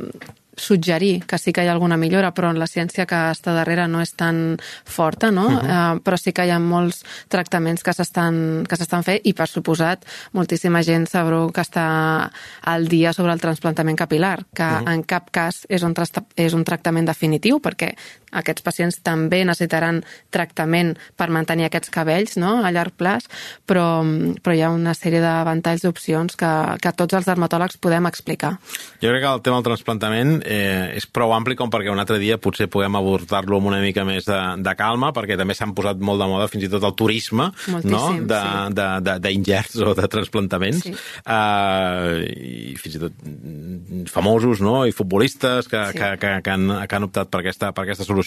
suggerir 0.57 1.25
que 1.25 1.37
sí 1.37 1.53
que 1.53 1.63
hi 1.63 1.69
ha 1.69 1.71
alguna 1.71 1.97
millora, 1.97 2.33
però 2.33 2.51
la 2.53 2.67
ciència 2.67 3.05
que 3.05 3.17
està 3.31 3.53
darrere 3.55 3.87
no 3.87 4.01
és 4.01 4.13
tan 4.17 4.57
forta, 4.83 5.31
no? 5.31 5.47
Uh 5.47 5.61
-huh. 5.61 5.95
uh, 5.95 6.01
però 6.03 6.17
sí 6.17 6.33
que 6.33 6.45
hi 6.45 6.51
ha 6.51 6.59
molts 6.59 7.03
tractaments 7.29 7.83
que 7.83 7.93
s'estan 7.93 8.65
que 8.67 8.75
s'estan 8.75 9.03
fent 9.03 9.21
i, 9.23 9.33
per 9.33 9.47
suposat, 9.47 10.05
moltíssima 10.33 10.81
gent 10.83 11.05
sabrà 11.07 11.51
que 11.51 11.61
està 11.61 12.31
al 12.61 12.87
dia 12.87 13.13
sobre 13.13 13.33
el 13.33 13.39
transplantament 13.39 13.97
capilar, 13.97 14.45
que 14.53 14.63
uh 14.63 14.81
-huh. 14.81 14.93
en 14.93 15.03
cap 15.03 15.29
cas 15.31 15.65
és 15.69 15.83
un, 15.83 15.93
és 16.35 16.53
un 16.53 16.63
tractament 16.63 17.05
definitiu, 17.05 17.59
perquè 17.59 17.95
aquests 18.31 18.65
pacients 18.65 18.99
també 19.05 19.43
necessitaran 19.47 20.01
tractament 20.33 20.95
per 21.17 21.29
mantenir 21.33 21.67
aquests 21.67 21.91
cabells 21.93 22.37
no? 22.39 22.57
a 22.65 22.71
llarg 22.73 22.95
plaç, 22.97 23.27
però, 23.69 24.03
però 24.43 24.55
hi 24.55 24.63
ha 24.65 24.71
una 24.73 24.95
sèrie 24.97 25.21
de 25.23 25.33
ventalls 25.47 25.85
d'opcions 25.85 26.35
que, 26.39 26.51
que 26.83 26.93
tots 26.97 27.17
els 27.17 27.27
dermatòlegs 27.29 27.79
podem 27.83 28.09
explicar. 28.09 28.55
Jo 29.01 29.11
crec 29.13 29.23
que 29.23 29.31
el 29.31 29.43
tema 29.45 29.59
del 29.59 29.67
transplantament 29.69 30.37
eh, 30.43 30.97
és 30.97 31.07
prou 31.07 31.33
ampli 31.35 31.57
com 31.59 31.71
perquè 31.73 31.91
un 31.93 32.01
altre 32.01 32.19
dia 32.21 32.39
potser 32.41 32.69
puguem 32.71 32.97
abordar-lo 32.99 33.61
amb 33.61 33.71
una 33.71 33.81
mica 33.83 34.05
més 34.07 34.27
de, 34.27 34.39
de 34.63 34.75
calma, 34.79 35.13
perquè 35.15 35.37
també 35.39 35.55
s'han 35.57 35.75
posat 35.77 36.01
molt 36.03 36.21
de 36.21 36.29
moda 36.29 36.49
fins 36.51 36.67
i 36.67 36.71
tot 36.71 36.83
el 36.87 36.95
turisme 36.97 37.49
no? 37.87 38.03
d'ingerts 38.27 39.77
sí. 39.77 39.83
o 39.83 39.95
de 39.97 40.07
transplantaments. 40.11 40.83
Sí. 40.83 40.95
Uh, 41.23 42.23
I 42.27 42.75
fins 42.81 42.97
i 42.97 43.01
tot 43.01 44.11
famosos 44.11 44.61
no? 44.63 44.81
i 44.87 44.93
futbolistes 44.95 45.69
que, 45.71 45.83
sí. 45.91 45.97
que, 45.97 46.11
que, 46.21 46.33
que, 46.43 46.51
han, 46.53 46.67
que 46.87 46.97
han 46.97 47.07
optat 47.07 47.31
per 47.31 47.41
aquesta, 47.43 47.71
per 47.75 47.85
aquesta 47.85 48.07
solució. 48.07 48.26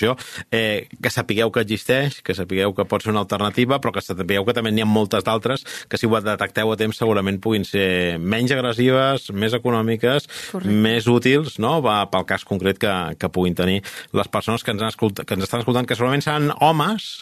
Eh, 0.51 0.89
que 1.03 1.13
sapigueu 1.13 1.53
que 1.53 1.65
existeix, 1.65 2.21
que 2.25 2.35
sapigueu 2.37 2.75
que 2.77 2.87
pot 2.89 3.05
ser 3.05 3.13
una 3.13 3.25
alternativa, 3.25 3.81
però 3.81 3.93
que 3.95 4.05
sapigueu 4.05 4.47
que 4.47 4.57
també 4.57 4.73
n'hi 4.73 4.85
ha 4.85 4.89
moltes 4.89 5.25
d'altres 5.27 5.65
que 5.89 5.99
si 6.01 6.09
ho 6.09 6.21
detecteu 6.25 6.73
a 6.73 6.79
temps 6.81 6.99
segurament 7.01 7.41
puguin 7.43 7.65
ser 7.65 8.19
menys 8.19 8.53
agressives, 8.57 9.31
més 9.33 9.55
econòmiques, 9.57 10.29
Correcte. 10.51 10.77
més 10.87 11.09
útils, 11.11 11.59
no? 11.63 11.79
Va, 11.85 12.03
pel 12.11 12.27
cas 12.29 12.45
concret 12.49 12.81
que, 12.81 12.95
que 13.21 13.33
puguin 13.33 13.57
tenir 13.59 13.81
les 14.17 14.29
persones 14.29 14.65
que 14.65 14.75
ens, 14.75 14.83
han 14.83 14.95
escoltat, 14.95 15.27
que 15.27 15.39
ens 15.39 15.47
estan 15.47 15.65
escoltant, 15.65 15.89
que 15.89 15.99
segurament 15.99 16.25
seran 16.25 16.53
homes, 16.61 17.21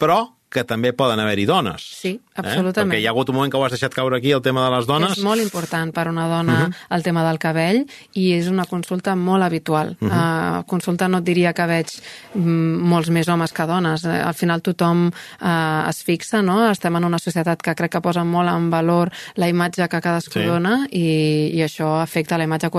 però 0.00 0.24
que 0.50 0.64
també 0.66 0.90
poden 0.92 1.20
haver-hi 1.22 1.46
dones. 1.46 1.84
Sí, 2.00 2.16
absolutament. 2.34 2.90
Eh? 2.90 2.96
Perquè 2.96 3.00
hi 3.04 3.06
ha 3.06 3.12
hagut 3.14 3.30
un 3.30 3.36
moment 3.38 3.52
que 3.52 3.58
ho 3.58 3.62
has 3.64 3.74
deixat 3.76 3.94
caure 3.94 4.18
aquí, 4.18 4.32
el 4.34 4.42
tema 4.42 4.64
de 4.66 4.72
les 4.74 4.88
dones. 4.88 5.14
És 5.14 5.22
molt 5.24 5.42
important 5.42 5.92
per 5.94 6.08
una 6.10 6.26
dona 6.28 6.56
uh 6.56 6.66
-huh. 6.68 6.96
el 6.96 7.02
tema 7.02 7.22
del 7.28 7.38
cabell 7.38 7.86
i 8.14 8.32
és 8.32 8.48
una 8.48 8.64
consulta 8.64 9.14
molt 9.14 9.42
habitual. 9.44 9.96
Uh 10.00 10.08
-huh. 10.08 10.60
uh, 10.60 10.64
consulta 10.66 11.08
no 11.08 11.18
et 11.18 11.24
diria 11.24 11.52
que 11.52 11.66
veig 11.66 11.86
mm, 12.34 12.88
molts 12.92 13.10
més 13.10 13.28
homes 13.28 13.52
que 13.52 13.66
dones. 13.66 14.04
Uh, 14.04 14.26
al 14.26 14.34
final 14.34 14.60
tothom 14.60 15.06
uh, 15.40 15.88
es 15.88 16.02
fixa, 16.02 16.42
no? 16.42 16.70
Estem 16.70 16.96
en 16.96 17.04
una 17.04 17.18
societat 17.18 17.62
que 17.62 17.74
crec 17.74 17.92
que 17.92 18.00
posa 18.00 18.24
molt 18.24 18.48
en 18.48 18.70
valor 18.70 19.10
la 19.36 19.48
imatge 19.48 19.88
que 19.88 20.00
cadascú 20.00 20.40
sí. 20.40 20.46
dona 20.46 20.86
i, 20.90 21.50
i 21.54 21.62
això 21.62 22.00
afecta 22.02 22.38
la 22.38 22.44
imatge 22.44 22.70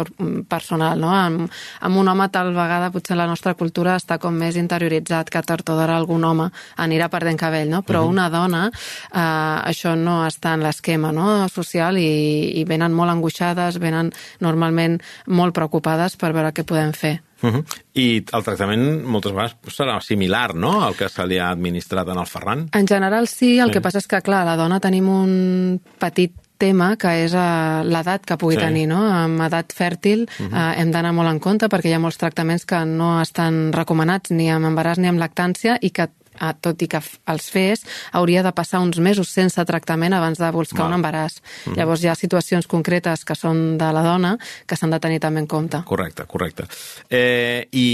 personal, 0.47 0.99
no? 0.99 1.11
Amb, 1.11 1.51
amb 1.79 1.97
un 1.97 2.07
home 2.07 2.29
tal 2.29 2.53
vegada 2.53 2.91
potser 2.91 3.15
la 3.15 3.27
nostra 3.27 3.53
cultura 3.53 3.95
està 3.95 4.17
com 4.17 4.33
més 4.33 4.55
interioritzat 4.55 5.29
que 5.29 5.41
tard 5.41 5.69
o 5.69 5.75
d'hora 5.75 5.95
algun 5.95 6.23
home 6.23 6.49
anirà 6.77 7.09
perdent 7.09 7.37
cabell 7.37 7.60
cabell, 7.61 7.69
no? 7.69 7.81
però 7.83 8.01
uh 8.01 8.07
-huh. 8.07 8.09
una 8.09 8.29
dona 8.29 8.71
eh, 9.13 9.69
això 9.71 9.95
no 9.95 10.25
està 10.25 10.53
en 10.53 10.63
l'esquema 10.63 11.11
no? 11.11 11.47
social 11.49 11.97
i, 11.97 12.59
i 12.59 12.63
venen 12.65 12.93
molt 12.93 13.11
angoixades, 13.11 13.79
venen 13.79 14.11
normalment 14.39 15.01
molt 15.27 15.53
preocupades 15.53 16.15
per 16.15 16.33
veure 16.33 16.53
què 16.53 16.63
podem 16.63 16.93
fer. 16.93 17.21
Uh 17.41 17.49
-huh. 17.49 17.65
I 17.93 18.23
el 18.33 18.43
tractament 18.43 19.03
moltes 19.03 19.31
vegades 19.31 19.55
serà 19.67 19.99
similar, 19.99 20.53
no?, 20.55 20.83
al 20.83 20.95
que 20.95 21.09
se 21.09 21.25
li 21.25 21.39
ha 21.39 21.49
administrat 21.49 22.07
en 22.07 22.17
el 22.17 22.27
Ferran? 22.27 22.69
En 22.71 22.87
general 22.87 23.27
sí, 23.27 23.59
el 23.59 23.67
sí. 23.67 23.73
que 23.73 23.81
passa 23.81 23.97
és 23.97 24.07
que, 24.07 24.21
clar, 24.21 24.45
la 24.45 24.55
dona 24.55 24.79
tenim 24.79 25.09
un 25.09 25.81
petit 25.97 26.31
tema 26.61 26.95
que 27.01 27.11
és 27.25 27.33
uh, 27.33 27.81
l'edat 27.87 28.25
que 28.27 28.37
pugui 28.37 28.55
sí. 28.55 28.61
tenir, 28.61 28.87
no? 28.91 29.01
Amb 29.01 29.41
edat 29.47 29.73
fèrtil 29.73 30.27
uh 30.27 30.45
-huh. 30.45 30.53
uh, 30.53 30.79
hem 30.79 30.91
d'anar 30.91 31.13
molt 31.13 31.29
en 31.29 31.39
compte 31.39 31.67
perquè 31.67 31.89
hi 31.89 31.93
ha 31.93 31.99
molts 31.99 32.17
tractaments 32.17 32.65
que 32.65 32.85
no 32.85 33.21
estan 33.21 33.73
recomanats 33.73 34.31
ni 34.31 34.49
amb 34.51 34.65
embaràs 34.65 34.97
ni 34.97 35.07
amb 35.07 35.19
lactància 35.19 35.77
i 35.81 35.89
que 35.89 36.03
eh, 36.03 36.20
tot 36.59 36.81
i 36.81 36.89
que 36.91 37.01
els 37.01 37.49
fes, 37.53 37.85
hauria 38.17 38.43
de 38.43 38.51
passar 38.55 38.81
uns 38.83 38.99
mesos 38.99 39.29
sense 39.29 39.63
tractament 39.65 40.15
abans 40.17 40.41
de 40.41 40.51
buscar 40.51 40.83
Val. 40.85 40.91
un 40.91 40.99
embaràs. 40.99 41.39
Mm. 41.65 41.77
Llavors 41.79 42.03
hi 42.03 42.11
ha 42.11 42.17
situacions 42.17 42.67
concretes 42.67 43.25
que 43.25 43.37
són 43.37 43.77
de 43.81 43.91
la 43.93 44.03
dona 44.05 44.35
que 44.65 44.77
s'han 44.77 44.93
de 44.93 44.99
tenir 44.99 45.21
també 45.23 45.43
en 45.43 45.47
compte. 45.47 45.83
Correcte, 45.85 46.25
correcte. 46.27 46.67
Eh, 47.09 47.67
I 47.71 47.87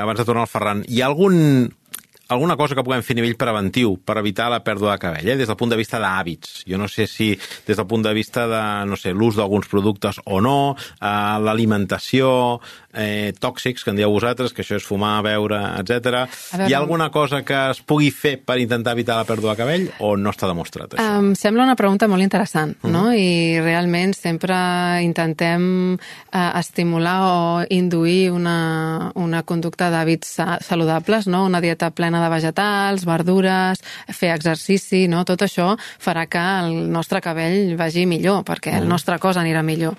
abans 0.00 0.20
de 0.20 0.28
tornar 0.28 0.46
al 0.46 0.52
Ferran, 0.52 0.84
hi 0.88 1.02
ha 1.02 1.10
algun 1.10 1.68
alguna 2.28 2.56
cosa 2.56 2.74
que 2.74 2.84
puguem 2.84 3.04
fer 3.06 3.16
a 3.16 3.20
nivell 3.20 3.36
preventiu 3.38 3.96
per 4.02 4.18
evitar 4.20 4.48
la 4.50 4.62
pèrdua 4.64 4.94
de 4.96 5.02
cabell, 5.02 5.28
eh? 5.28 5.36
des 5.38 5.48
del 5.48 5.58
punt 5.58 5.70
de 5.72 5.78
vista 5.78 6.00
d'hàbits. 6.02 6.64
Jo 6.66 6.78
no 6.80 6.88
sé 6.88 7.06
si 7.06 7.32
des 7.66 7.76
del 7.76 7.86
punt 7.86 8.02
de 8.02 8.12
vista 8.16 8.46
de, 8.50 8.62
no 8.88 8.98
sé, 8.98 9.14
l'ús 9.14 9.38
d'alguns 9.38 9.68
productes 9.70 10.20
o 10.24 10.40
no, 10.42 10.74
eh, 11.00 11.06
l'alimentació, 11.46 12.60
eh, 12.96 13.32
tòxics, 13.38 13.84
que 13.84 13.92
en 13.92 14.00
dieu 14.00 14.10
vosaltres, 14.10 14.52
que 14.52 14.64
això 14.64 14.78
és 14.80 14.86
fumar, 14.86 15.20
beure, 15.22 15.60
etc. 15.80 16.24
Hi 16.66 16.72
ha 16.72 16.80
alguna 16.80 17.10
cosa 17.14 17.42
que 17.46 17.58
es 17.70 17.82
pugui 17.86 18.10
fer 18.10 18.36
per 18.42 18.58
intentar 18.62 18.96
evitar 18.96 19.18
la 19.20 19.28
pèrdua 19.28 19.54
de 19.54 19.62
cabell 19.62 19.86
o 20.00 20.16
no 20.16 20.32
està 20.34 20.48
demostrat, 20.50 20.96
això? 20.96 21.06
Em 21.20 21.34
sembla 21.38 21.66
una 21.66 21.76
pregunta 21.78 22.08
molt 22.08 22.24
interessant, 22.24 22.76
uh 22.80 22.88
-huh. 22.88 22.92
no? 22.92 23.12
I 23.12 23.60
realment 23.60 24.14
sempre 24.14 24.56
intentem 25.02 25.94
eh, 25.94 26.50
estimular 26.58 27.20
o 27.22 27.66
induir 27.70 28.30
una, 28.32 29.12
una 29.14 29.42
conducta 29.42 29.90
d'hàbits 29.90 30.40
saludables, 30.60 31.26
no? 31.26 31.44
Una 31.44 31.60
dieta 31.60 31.90
plena 31.90 32.15
dietana 32.16 32.24
de 32.24 32.30
vegetals, 32.30 33.04
verdures, 33.04 33.82
fer 34.12 34.32
exercici, 34.34 35.06
no? 35.08 35.24
Tot 35.24 35.42
això 35.42 35.76
farà 36.00 36.26
que 36.26 36.40
el 36.40 36.90
nostre 36.90 37.20
cabell 37.20 37.76
vagi 37.76 38.06
millor, 38.06 38.44
perquè 38.44 38.76
el 38.78 38.88
nostre 38.88 39.18
cos 39.18 39.36
anirà 39.36 39.62
millor. 39.62 39.96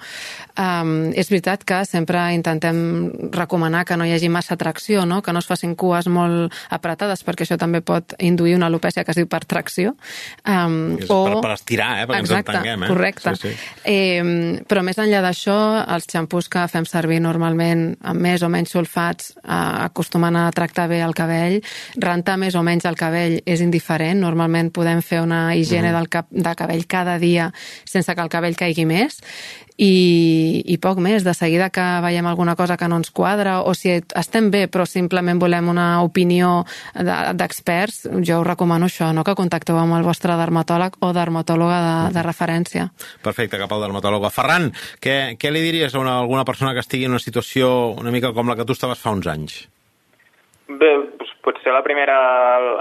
Um, 0.58 1.12
és 1.13 1.30
veritat 1.30 1.63
que 1.67 1.84
sempre 1.86 2.17
intentem 2.34 3.12
recomanar 3.32 3.86
que 3.86 3.97
no 3.97 4.06
hi 4.06 4.13
hagi 4.15 4.30
massa 4.30 4.58
tracció, 4.58 5.06
no? 5.06 5.21
que 5.21 5.34
no 5.34 5.39
es 5.39 5.45
facin 5.45 5.75
cues 5.75 6.08
molt 6.10 6.53
apretades, 6.73 7.21
perquè 7.23 7.45
això 7.45 7.60
també 7.62 7.82
pot 7.86 8.15
induir 8.17 8.56
una 8.58 8.65
alopècia 8.71 9.03
que 9.06 9.13
es 9.13 9.19
diu 9.19 9.27
per 9.30 9.43
tracció. 9.45 9.93
Um, 10.47 10.97
o... 11.08 11.19
per, 11.27 11.36
per 11.43 11.53
estirar, 11.53 11.91
eh? 12.01 12.08
perquè 12.10 12.25
Exacte, 12.25 12.39
ens 12.39 12.58
entenguem. 12.58 12.84
Eh? 12.84 12.89
correcte. 12.89 13.36
Sí, 13.38 13.53
sí. 13.53 13.69
Eh, 13.86 14.63
però 14.67 14.82
més 14.82 14.97
enllà 14.97 15.21
d'això, 15.21 15.60
els 15.93 16.10
xampús 16.10 16.49
que 16.49 16.65
fem 16.71 16.89
servir 16.89 17.21
normalment 17.21 17.91
amb 18.01 18.25
més 18.25 18.41
o 18.41 18.49
menys 18.49 18.73
sulfats 18.73 19.36
eh, 19.38 19.62
acostumen 19.86 20.39
a 20.41 20.47
tractar 20.58 20.88
bé 20.89 21.03
el 21.06 21.13
cabell. 21.17 21.60
Rentar 22.07 22.37
més 22.39 22.55
o 22.55 22.63
menys 22.63 22.87
el 22.87 22.97
cabell 22.99 23.39
és 23.45 23.61
indiferent. 23.63 24.21
Normalment 24.23 24.71
podem 24.75 25.03
fer 25.03 25.21
una 25.25 25.51
higiene 25.55 25.91
mm 25.91 25.95
del 25.97 26.09
cap, 26.11 26.27
de 26.29 26.51
cabell 26.55 26.83
cada 26.85 27.17
dia 27.17 27.51
sense 27.85 28.13
que 28.13 28.21
el 28.21 28.29
cabell 28.29 28.57
caigui 28.59 28.85
més 28.85 29.17
i, 29.77 30.63
i 30.65 30.77
poc 30.81 30.99
més. 31.03 31.23
De 31.25 31.33
seguida 31.37 31.69
que 31.73 31.85
veiem 32.03 32.25
alguna 32.27 32.55
cosa 32.59 32.77
que 32.77 32.89
no 32.89 32.99
ens 32.99 33.11
quadra 33.13 33.61
o 33.61 33.73
si 33.77 33.93
estem 33.97 34.49
bé 34.53 34.65
però 34.71 34.85
simplement 34.89 35.39
volem 35.39 35.69
una 35.71 35.87
opinió 36.03 36.65
d'experts, 36.97 38.03
de, 38.07 38.23
jo 38.27 38.41
us 38.41 38.47
recomano 38.47 38.89
això, 38.89 39.11
no? 39.13 39.23
que 39.23 39.37
contacteu 39.37 39.77
amb 39.79 39.97
el 39.97 40.05
vostre 40.07 40.35
dermatòleg 40.39 40.99
o 40.99 41.13
dermatòloga 41.15 41.79
de, 41.85 41.95
de 42.17 42.25
referència. 42.25 42.89
Perfecte, 43.23 43.61
cap 43.61 43.71
al 43.71 43.87
dermatòleg. 43.87 44.27
Ferran, 44.33 44.71
què, 45.03 45.37
què 45.39 45.53
li 45.53 45.63
diries 45.63 45.95
a 45.95 46.03
una, 46.03 46.19
alguna 46.19 46.45
persona 46.45 46.73
que 46.73 46.83
estigui 46.83 47.07
en 47.07 47.15
una 47.15 47.23
situació 47.23 47.93
una 47.97 48.13
mica 48.13 48.33
com 48.33 48.49
la 48.49 48.57
que 48.57 48.65
tu 48.67 48.75
estaves 48.75 49.01
fa 49.01 49.13
uns 49.15 49.29
anys? 49.31 49.65
Bé, 50.67 50.89
doncs 51.15 51.30
potser 51.45 51.71
la 51.71 51.84
primera, 51.84 52.15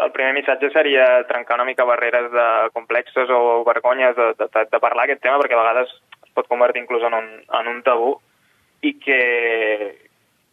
el 0.05 0.11
primer 0.11 0.33
missatge 0.35 0.73
seria 0.75 1.05
trencar 1.29 1.55
una 1.55 1.67
mica 1.69 1.87
barreres 1.87 2.33
de 2.33 2.47
complexes 2.75 3.31
o 3.31 3.63
vergonyes 3.65 4.17
de, 4.17 4.33
de, 4.41 4.65
de 4.73 4.81
parlar 4.83 5.05
aquest 5.07 5.23
tema, 5.23 5.39
perquè 5.39 5.55
a 5.55 5.63
vegades 5.63 5.93
pot 6.35 6.49
convertir 6.51 6.83
inclús 6.83 7.07
en 7.07 7.15
un, 7.15 7.29
en 7.47 7.71
un 7.71 7.79
tabú 7.87 8.17
i 8.83 8.97
que, 8.99 9.21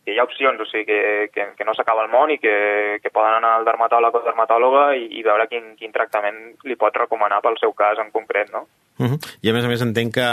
que 0.05 0.13
hi 0.13 0.19
ha 0.19 0.27
opcions, 0.27 0.61
o 0.61 0.67
sigui, 0.69 0.85
que, 0.85 1.29
que, 1.33 1.47
que 1.57 1.65
no 1.65 1.73
s'acaba 1.73 2.05
el 2.05 2.13
món 2.13 2.31
i 2.35 2.37
que, 2.37 2.53
que 3.01 3.11
poden 3.13 3.39
anar 3.39 3.55
al 3.57 3.65
dermatòleg 3.65 4.13
o 4.19 4.23
dermatòloga 4.27 4.85
i, 4.99 5.09
i 5.17 5.25
veure 5.25 5.49
quin, 5.49 5.73
quin 5.79 5.95
tractament 5.95 6.39
li 6.69 6.77
pot 6.79 7.01
recomanar 7.01 7.41
pel 7.41 7.57
seu 7.61 7.73
cas 7.73 7.97
en 8.03 8.13
concret, 8.13 8.53
no? 8.53 8.67
Uh 9.01 9.09
-huh. 9.09 9.19
I 9.41 9.49
a 9.49 9.53
més 9.53 9.65
a 9.65 9.73
més 9.73 9.81
entenc 9.81 10.13
que 10.13 10.29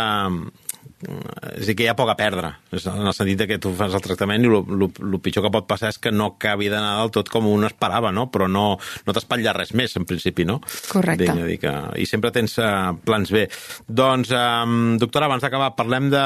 és 1.01 1.65
dir, 1.65 1.75
que 1.79 1.85
hi 1.87 1.89
ha 1.89 1.97
poc 1.97 2.11
a 2.13 2.17
perdre, 2.19 2.51
en 2.77 3.07
el 3.09 3.15
sentit 3.17 3.47
que 3.49 3.57
tu 3.63 3.73
fas 3.77 3.95
el 3.97 4.03
tractament 4.05 4.45
i 4.45 4.51
el 4.51 5.17
pitjor 5.25 5.47
que 5.47 5.53
pot 5.55 5.69
passar 5.69 5.95
és 5.95 5.99
que 6.03 6.13
no 6.13 6.35
acabi 6.35 6.69
d'anar 6.69 6.99
del 6.99 7.13
tot 7.15 7.31
com 7.33 7.47
un 7.49 7.65
esperava, 7.65 8.11
no? 8.13 8.27
però 8.33 8.49
no, 8.51 8.65
no 9.07 9.15
t'espatlla 9.17 9.55
res 9.57 9.73
més, 9.77 9.97
en 9.97 10.05
principi, 10.09 10.45
no? 10.45 10.59
Correcte. 10.91 11.25
Vinga, 11.25 11.47
dir 11.49 11.57
que, 11.63 11.73
I 12.03 12.07
sempre 12.09 12.33
tens 12.35 12.59
uh, 12.61 12.93
plans 13.07 13.33
B. 13.33 13.47
Doncs, 13.89 14.33
um, 14.37 14.99
doctora, 15.01 15.31
abans 15.31 15.45
d'acabar, 15.45 15.73
parlem 15.79 16.11
de, 16.13 16.25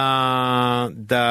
de... 1.13 1.23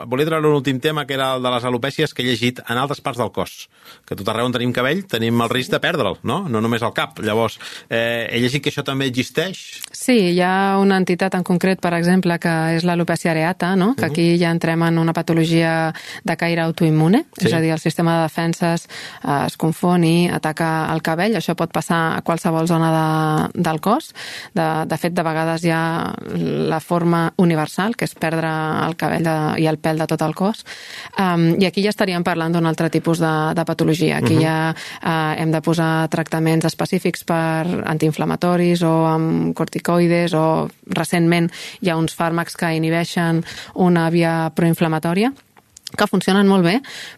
Volia 0.00 0.26
treure 0.26 0.50
un 0.50 0.58
últim 0.58 0.82
tema, 0.82 1.06
que 1.06 1.14
era 1.14 1.36
el 1.36 1.46
de 1.46 1.54
les 1.54 1.68
alopècies 1.70 2.14
que 2.14 2.24
he 2.24 2.28
llegit 2.32 2.58
en 2.66 2.80
altres 2.80 3.02
parts 3.04 3.22
del 3.22 3.30
cos, 3.34 3.68
que 4.08 4.18
tot 4.18 4.28
arreu 4.32 4.50
on 4.50 4.56
tenim 4.56 4.74
cabell 4.74 5.04
tenim 5.10 5.38
el 5.44 5.52
risc 5.52 5.70
de 5.76 5.82
perdre'l, 5.82 6.18
no? 6.26 6.42
No 6.50 6.62
només 6.64 6.82
al 6.82 6.94
cap. 6.96 7.22
Llavors, 7.22 7.60
eh, 7.86 8.26
he 8.30 8.42
llegit 8.42 8.64
que 8.64 8.74
això 8.74 8.82
també 8.86 9.06
existeix? 9.10 9.62
Sí, 9.94 10.18
hi 10.34 10.42
ha 10.42 10.78
una 10.82 10.98
entitat 11.00 11.38
en 11.38 11.46
concret, 11.46 11.80
per 11.82 11.94
exemple, 11.94 12.38
que 12.42 12.54
és 12.76 12.79
l'alopècia 12.84 13.30
areata, 13.30 13.74
no? 13.76 13.94
que 13.94 14.02
uh 14.02 14.08
-huh. 14.08 14.10
aquí 14.10 14.38
ja 14.38 14.50
entrem 14.50 14.82
en 14.82 14.98
una 14.98 15.12
patologia 15.12 15.92
de 16.24 16.36
caire 16.36 16.62
autoimmune, 16.62 17.24
sí. 17.38 17.46
és 17.46 17.52
a 17.52 17.60
dir, 17.60 17.72
el 17.72 17.78
sistema 17.78 18.16
de 18.16 18.22
defenses 18.22 18.88
eh, 19.24 19.46
es 19.46 19.56
confon 19.56 20.04
i 20.04 20.28
ataca 20.28 20.92
el 20.92 21.02
cabell. 21.02 21.36
Això 21.36 21.54
pot 21.54 21.72
passar 21.72 22.16
a 22.16 22.22
qualsevol 22.22 22.66
zona 22.66 22.90
de, 22.90 23.62
del 23.62 23.80
cos. 23.80 24.14
De, 24.54 24.84
de 24.86 24.96
fet, 24.96 25.12
de 25.12 25.22
vegades 25.22 25.64
hi 25.64 25.70
ha 25.70 26.14
la 26.34 26.80
forma 26.80 27.32
universal, 27.36 27.96
que 27.96 28.04
és 28.04 28.14
perdre 28.14 28.48
el 28.86 28.96
cabell 28.96 29.24
de, 29.24 29.36
i 29.62 29.66
el 29.66 29.78
pèl 29.78 29.98
de 29.98 30.06
tot 30.06 30.22
el 30.22 30.34
cos. 30.34 30.64
Um, 31.18 31.60
I 31.60 31.66
aquí 31.66 31.82
ja 31.82 31.90
estaríem 31.90 32.24
parlant 32.24 32.52
d'un 32.52 32.66
altre 32.66 32.90
tipus 32.90 33.18
de, 33.18 33.54
de 33.54 33.64
patologia. 33.64 34.18
Aquí 34.18 34.36
uh 34.36 34.40
-huh. 34.40 34.44
ja 34.44 34.74
uh, 35.02 35.40
hem 35.40 35.50
de 35.50 35.60
posar 35.60 36.08
tractaments 36.08 36.64
específics 36.64 37.24
per 37.24 37.84
antiinflamatoris 37.84 38.82
o 38.82 39.06
amb 39.06 39.54
corticoides 39.54 40.34
o 40.34 40.68
recentment 40.86 41.50
hi 41.80 41.90
ha 41.90 41.96
uns 41.96 42.16
fàrmacs 42.16 42.56
que 42.56 42.69
inhibeixen 42.74 43.44
una 43.74 44.08
via 44.10 44.50
proinflamatòria 44.54 45.32
que 45.90 46.06
funcionen 46.06 46.46
molt 46.46 46.64
bé, 46.64 46.76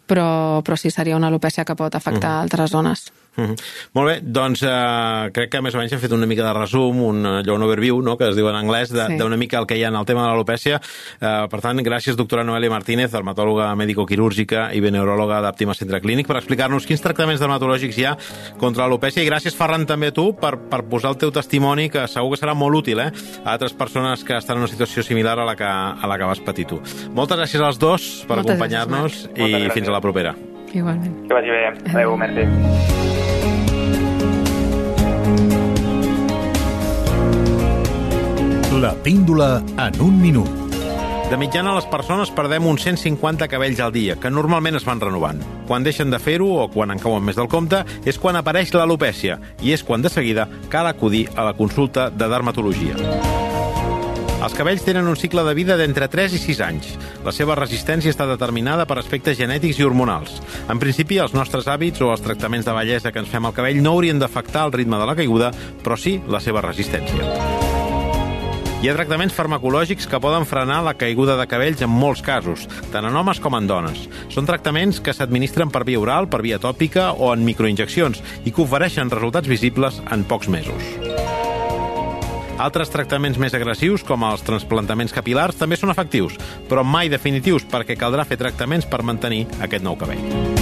però, 0.09 0.63
però 0.65 0.79
sí 0.81 0.91
seria 0.91 1.17
una 1.17 1.29
alopècia 1.29 1.65
que 1.65 1.77
pot 1.77 1.95
afectar 1.95 2.31
uh 2.31 2.37
-huh. 2.39 2.43
altres 2.43 2.71
zones. 2.71 3.13
Mm 3.37 3.45
-hmm. 3.49 3.57
Molt 3.93 4.09
bé, 4.09 4.21
doncs 4.23 4.63
eh, 4.63 5.31
crec 5.33 5.51
que 5.51 5.61
més 5.63 5.75
o 5.75 5.79
menys 5.79 5.93
hem 5.93 6.01
fet 6.01 6.13
una 6.13 6.27
mica 6.27 6.45
de 6.45 6.53
resum, 6.53 7.03
un, 7.03 7.25
allò, 7.27 7.55
un 7.55 7.63
overview, 7.63 8.03
no?, 8.03 8.17
que 8.17 8.29
es 8.29 8.37
diu 8.37 8.49
en 8.49 8.57
anglès, 8.57 8.93
d'una 8.93 9.37
sí. 9.37 9.39
mica 9.39 9.59
el 9.59 9.67
que 9.67 9.77
hi 9.77 9.85
ha 9.85 9.89
en 9.89 9.97
el 9.97 10.05
tema 10.05 10.23
de 10.23 10.29
l'alopècia. 10.29 10.81
Eh, 11.21 11.47
per 11.51 11.61
tant, 11.61 11.79
gràcies, 11.79 12.17
doctora 12.17 12.45
Noelia 12.45 12.71
Martínez, 12.71 13.11
dermatòloga 13.11 13.75
mèdico-quirúrgica 13.75 14.73
i 14.75 14.81
neuròloga 14.81 15.41
d'Àptima 15.41 15.75
Centre 15.75 16.01
Clínic, 16.01 16.27
per 16.27 16.37
explicar-nos 16.37 16.87
quins 16.87 17.01
tractaments 17.01 17.41
dermatològics 17.41 17.99
hi 17.99 18.05
ha 18.05 18.17
contra 18.59 18.85
l'alopècia. 18.85 19.23
I 19.23 19.27
gràcies, 19.27 19.57
Ferran, 19.57 19.87
també 19.87 20.09
a 20.09 20.13
tu, 20.13 20.35
per, 20.35 20.59
per 20.71 20.83
posar 20.85 21.11
el 21.11 21.17
teu 21.17 21.31
testimoni, 21.31 21.89
que 21.89 22.07
segur 22.09 22.33
que 22.33 22.41
serà 22.41 22.55
molt 22.55 22.77
útil, 22.77 23.01
eh?, 23.01 23.11
a 23.45 23.53
altres 23.53 23.73
persones 23.73 24.25
que 24.25 24.37
estan 24.37 24.57
en 24.57 24.65
una 24.65 24.71
situació 24.71 25.03
similar 25.03 25.39
a 25.39 25.45
la 25.45 25.57
que, 25.57 25.65
a 25.65 26.07
la 26.07 26.19
que 26.19 26.25
vas 26.25 26.41
patir 26.41 26.67
tu. 26.67 26.81
Moltes 27.15 27.39
gràcies 27.39 27.63
als 27.63 27.79
dos 27.79 28.25
per 28.29 28.39
acompanyar-nos 28.39 29.29
i 29.37 29.69
fins 29.73 29.89
a 29.89 29.93
la 29.93 30.01
propera. 30.01 30.35
Igualment. 30.73 31.29
Que 31.29 31.35
vagi 31.35 31.51
bé. 31.51 31.63
Adéu, 31.93 32.17
merci. 32.17 33.02
La 38.81 38.95
píndola 38.95 39.63
en 39.77 40.01
un 40.01 40.21
minut. 40.21 40.49
De 41.29 41.37
mitjana, 41.37 41.75
les 41.77 41.85
persones 41.93 42.31
perdem 42.33 42.65
uns 42.67 42.81
150 42.87 43.45
cabells 43.49 43.81
al 43.85 43.93
dia, 43.93 44.17
que 44.17 44.31
normalment 44.33 44.79
es 44.79 44.87
van 44.89 45.01
renovant. 45.01 45.43
Quan 45.69 45.85
deixen 45.85 46.09
de 46.11 46.19
fer-ho, 46.19 46.49
o 46.63 46.71
quan 46.73 46.91
en 46.91 47.01
cauen 47.03 47.25
més 47.25 47.37
del 47.37 47.51
compte, 47.53 47.83
és 48.09 48.19
quan 48.19 48.39
apareix 48.41 48.73
l'alopècia, 48.73 49.37
i 49.61 49.75
és 49.77 49.85
quan 49.85 50.01
de 50.01 50.09
seguida 50.09 50.49
cal 50.73 50.89
acudir 50.89 51.27
a 51.37 51.45
la 51.45 51.53
consulta 51.53 52.09
de 52.09 52.29
dermatologia. 52.33 52.97
Els 54.43 54.57
cabells 54.57 54.83
tenen 54.89 55.07
un 55.07 55.21
cicle 55.21 55.45
de 55.45 55.55
vida 55.55 55.77
d'entre 55.77 56.09
3 56.09 56.33
i 56.35 56.41
6 56.41 56.63
anys. 56.65 56.95
La 57.27 57.33
seva 57.37 57.55
resistència 57.61 58.11
està 58.11 58.25
determinada 58.27 58.89
per 58.89 58.97
aspectes 58.99 59.37
genètics 59.39 59.79
i 59.79 59.85
hormonals. 59.87 60.41
En 60.73 60.81
principi, 60.81 61.21
els 61.21 61.37
nostres 61.37 61.69
hàbits 61.69 62.01
o 62.01 62.11
els 62.11 62.25
tractaments 62.25 62.67
de 62.67 62.75
bellesa 62.75 63.13
que 63.13 63.21
ens 63.21 63.31
fem 63.31 63.47
al 63.47 63.55
cabell 63.55 63.85
no 63.85 63.93
haurien 63.93 64.19
d'afectar 64.19 64.65
el 64.67 64.75
ritme 64.81 64.99
de 64.99 65.13
la 65.13 65.19
caiguda, 65.21 65.53
però 65.85 66.01
sí 66.01 66.23
la 66.27 66.41
seva 66.41 66.65
resistència. 66.65 67.62
Hi 68.83 68.89
ha 68.91 68.97
tractaments 68.97 69.37
farmacològics 69.37 70.09
que 70.11 70.19
poden 70.19 70.43
frenar 70.43 70.81
la 70.83 70.97
caiguda 70.99 71.37
de 71.39 71.45
cabells 71.47 71.85
en 71.87 71.91
molts 71.95 72.19
casos, 72.27 72.65
tant 72.91 73.07
en 73.07 73.15
homes 73.15 73.39
com 73.39 73.55
en 73.55 73.69
dones. 73.71 74.09
Són 74.35 74.49
tractaments 74.49 74.99
que 74.99 75.15
s'administren 75.15 75.71
per 75.71 75.85
via 75.87 76.01
oral, 76.03 76.27
per 76.27 76.41
via 76.43 76.59
tòpica 76.59 77.13
o 77.15 77.29
en 77.31 77.45
microinjeccions 77.47 78.19
i 78.43 78.51
que 78.51 78.65
ofereixen 78.65 79.13
resultats 79.15 79.47
visibles 79.47 80.01
en 80.11 80.27
pocs 80.27 80.51
mesos. 80.51 80.91
Altres 82.59 82.91
tractaments 82.91 83.39
més 83.39 83.55
agressius, 83.55 84.03
com 84.03 84.27
els 84.27 84.43
transplantaments 84.43 85.15
capilars, 85.15 85.63
també 85.63 85.79
són 85.79 85.95
efectius, 85.95 86.35
però 86.67 86.83
mai 86.83 87.07
definitius 87.07 87.63
perquè 87.63 87.95
caldrà 87.95 88.27
fer 88.27 88.43
tractaments 88.43 88.91
per 88.91 89.05
mantenir 89.07 89.45
aquest 89.63 89.87
nou 89.87 89.95
cabell. 89.95 90.62